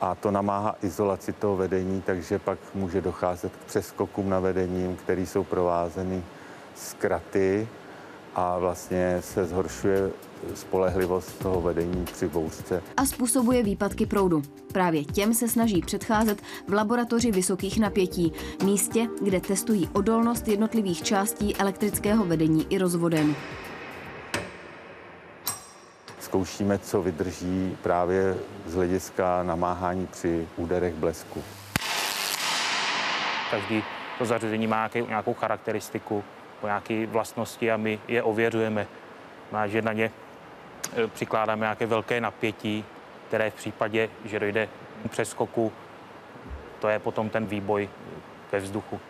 [0.00, 5.20] a to namáhá izolaci toho vedení, takže pak může docházet k přeskokům na vedením, které
[5.20, 6.22] jsou provázeny
[6.74, 7.68] zkraty
[8.34, 10.10] a vlastně se zhoršuje
[10.54, 12.82] spolehlivost toho vedení při bouřce.
[12.96, 14.42] A způsobuje výpadky proudu.
[14.72, 18.32] Právě těm se snaží předcházet v laboratoři vysokých napětí,
[18.64, 23.34] místě, kde testují odolnost jednotlivých částí elektrického vedení i rozvoden.
[26.20, 31.42] Zkoušíme, co vydrží právě z hlediska namáhání při úderech blesku.
[33.50, 33.82] Každý
[34.18, 36.24] to zařízení má nějakou charakteristiku,
[36.62, 38.86] nějaké vlastnosti a my je ověřujeme.
[39.52, 40.10] Má, že na ně
[40.96, 42.84] e, přikládáme nějaké velké napětí,
[43.28, 44.68] které v případě, že dojde
[45.08, 45.72] přeskoku,
[46.80, 47.88] to je potom ten výboj
[48.52, 49.00] ve vzduchu.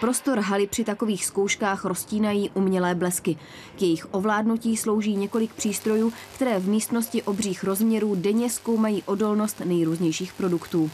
[0.00, 3.36] Prostor haly při takových zkouškách roztínají umělé blesky.
[3.76, 10.32] K jejich ovládnutí slouží několik přístrojů, které v místnosti obřích rozměrů denně zkoumají odolnost nejrůznějších
[10.32, 10.90] produktů.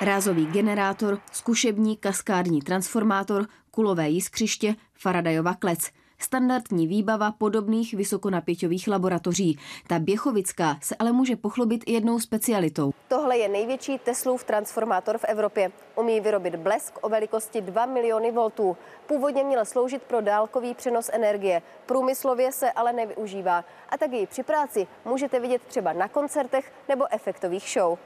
[0.00, 9.58] Rázový generátor, zkušební kaskádní transformátor, kulové jiskřiště, Faradajova klec– standardní výbava podobných vysokonapěťových laboratoří.
[9.86, 12.92] Ta Běchovická se ale může pochlubit i jednou specialitou.
[13.08, 15.72] Tohle je největší Teslův transformátor v Evropě.
[15.96, 18.76] Umí vyrobit blesk o velikosti 2 miliony voltů.
[19.06, 21.62] Původně měl sloužit pro dálkový přenos energie.
[21.86, 23.64] Průmyslově se ale nevyužívá.
[23.88, 27.98] A tak jej při práci můžete vidět třeba na koncertech nebo efektových show.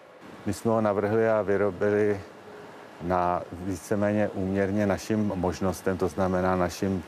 [0.48, 2.20] My jsme ho navrhli a vyrobili
[3.02, 7.02] na víceméně úměrně našim možnostem, to znamená našim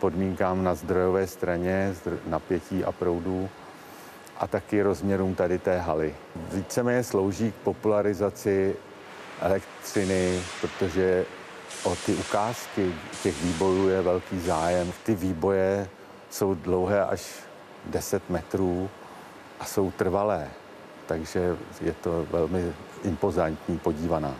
[0.00, 1.94] podmínkám na zdrojové straně,
[2.26, 3.48] napětí a proudů
[4.38, 6.14] a taky rozměrům tady té haly.
[6.52, 8.76] Víceméně slouží k popularizaci
[9.40, 11.24] elektřiny, protože
[11.84, 14.92] o ty ukázky těch výbojů je velký zájem.
[15.04, 15.88] Ty výboje
[16.30, 17.32] jsou dlouhé až
[17.86, 18.90] 10 metrů
[19.60, 20.48] a jsou trvalé,
[21.08, 22.72] takže je to velmi
[23.04, 24.34] impozantní podívaná.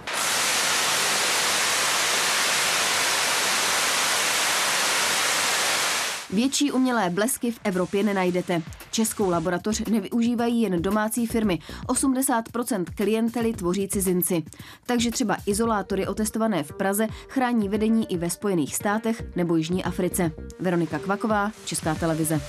[6.30, 8.62] Větší umělé blesky v Evropě nenajdete.
[8.90, 11.58] Českou laboratoř nevyužívají jen domácí firmy.
[11.86, 14.42] 80% klientely tvoří cizinci.
[14.86, 20.32] Takže třeba izolátory otestované v Praze chrání vedení i ve Spojených státech nebo Jižní Africe.
[20.60, 22.40] Veronika Kvaková, Česká televize.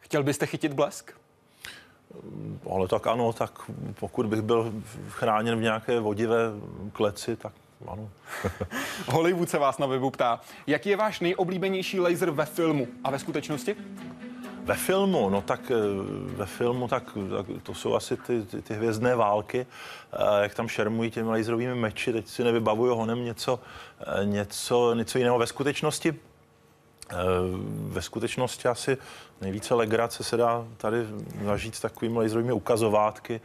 [0.00, 1.12] Chtěl byste chytit blesk?
[2.70, 4.72] Ale tak ano, tak pokud bych byl
[5.08, 6.38] chráněn v nějaké vodivé
[6.92, 7.52] kleci, tak
[7.86, 8.10] ano.
[9.06, 13.18] Hollywood se vás na webu ptá, jaký je váš nejoblíbenější laser ve filmu a ve
[13.18, 13.76] skutečnosti?
[14.68, 15.74] Ve filmu, no tak eh,
[16.36, 17.04] ve filmu, tak,
[17.36, 19.66] tak to jsou asi ty, ty, ty hvězdné války,
[20.12, 23.60] eh, jak tam šermují těmi laserovými meči, teď si nevybavuju honem něco,
[24.00, 25.38] eh, něco, něco jiného.
[25.38, 26.14] Ve skutečnosti
[27.88, 28.98] ve skutečnosti asi
[29.40, 31.06] nejvíce legrace se dá tady
[31.44, 33.40] zažít s takovými laserovými ukazovátky.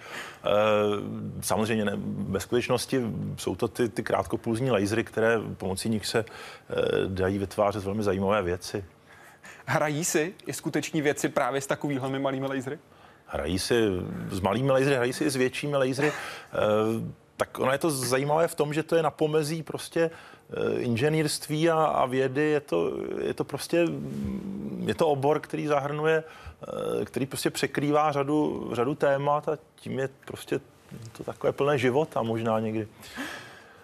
[1.41, 1.93] Samozřejmě ne,
[2.29, 3.01] ve skutečnosti
[3.37, 6.25] jsou to ty, ty krátkopulzní lasery, které pomocí nich se
[7.07, 8.85] dají vytvářet velmi zajímavé věci.
[9.65, 12.79] Hrají si i skuteční věci právě s takovými malými lasery?
[13.25, 13.87] Hrají si
[14.29, 16.11] s malými lasery, hrají si i s většími lasery.
[17.37, 20.09] tak ono je to zajímavé v tom, že to je na pomezí prostě
[20.42, 20.42] Eh,
[20.77, 22.91] inženýrství a, a vědy, je to,
[23.21, 23.87] je to prostě
[24.85, 26.23] je to obor, který zahrnuje,
[27.01, 30.59] eh, který prostě překrývá řadu, řadu témat a tím je prostě
[31.17, 32.87] to takové plné života možná někdy.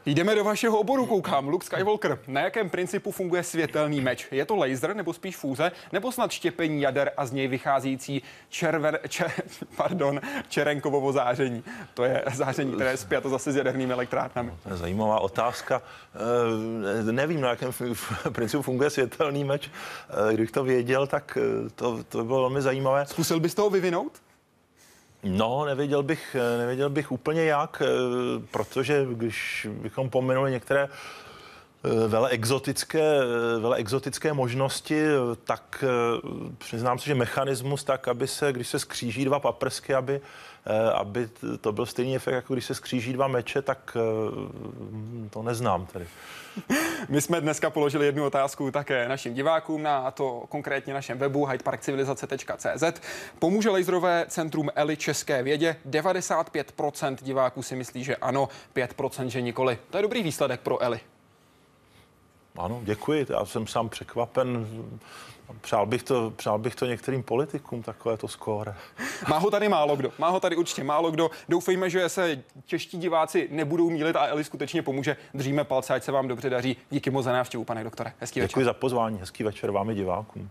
[0.09, 1.47] Jdeme do vašeho oboru, koukám.
[1.47, 4.27] Luke Skywalker, na jakém principu funguje světelný meč?
[4.31, 8.99] Je to laser nebo spíš fúze, nebo snad štěpení jader a z něj vycházící červer,
[9.09, 9.31] čer,
[9.75, 11.63] pardon, čerenkovovo záření?
[11.93, 14.51] To je záření, které je zpěto zase s jadernými elektrárnami.
[14.63, 15.81] To je zajímavá otázka.
[17.09, 17.71] E, nevím, na jakém
[18.31, 19.69] principu funguje světelný meč.
[20.29, 23.05] E, kdybych to věděl, tak eh, to, to by bylo velmi zajímavé.
[23.05, 24.11] Zkusil bys toho vyvinout?
[25.23, 27.87] No, nevěděl bych, nevěděl bych úplně jak, eh,
[28.51, 30.87] protože když bychom pomenuli některé
[31.83, 35.03] eh, vele exotické, eh, vele exotické možnosti,
[35.43, 35.83] tak
[36.57, 40.21] přiznám se, že mechanismus tak, aby se, když se skříží dva paprsky, aby,
[40.93, 41.29] aby
[41.61, 43.97] to byl stejný efekt, jako když se skříží dva meče, tak
[45.29, 46.07] to neznám tedy.
[47.09, 53.01] My jsme dneska položili jednu otázku také našim divákům na to konkrétně našem webu hydeparkcivilizace.cz.
[53.39, 55.75] Pomůže laserové centrum Eli české vědě?
[55.89, 59.77] 95% diváků si myslí, že ano, 5% že nikoli.
[59.89, 60.99] To je dobrý výsledek pro Eli.
[62.57, 63.25] Ano, děkuji.
[63.29, 64.67] Já jsem sám překvapen.
[65.61, 68.75] Přál bych to, přál bych to některým politikům, takové to skóre.
[69.29, 70.11] Má ho tady málo kdo.
[70.17, 71.31] Má ho tady určitě málo kdo.
[71.49, 75.17] Doufejme, že se čeští diváci nebudou mílit a Eli skutečně pomůže.
[75.33, 76.77] Držíme palce, ať se vám dobře daří.
[76.89, 78.13] Díky moc za návštěvu, pane doktore.
[78.19, 78.65] Hezký Děkuji večer.
[78.65, 79.19] za pozvání.
[79.19, 80.49] Hezký večer vám i divákům.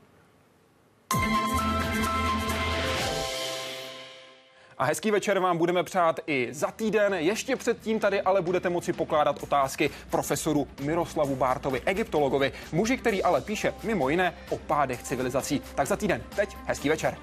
[4.78, 7.14] A hezký večer vám budeme přát i za týden.
[7.14, 13.40] Ještě předtím tady ale budete moci pokládat otázky profesoru Miroslavu Bártovi, egyptologovi, muži, který ale
[13.40, 15.62] píše mimo jiné o pádech civilizací.
[15.74, 16.22] Tak za týden.
[16.36, 17.16] Teď hezký večer.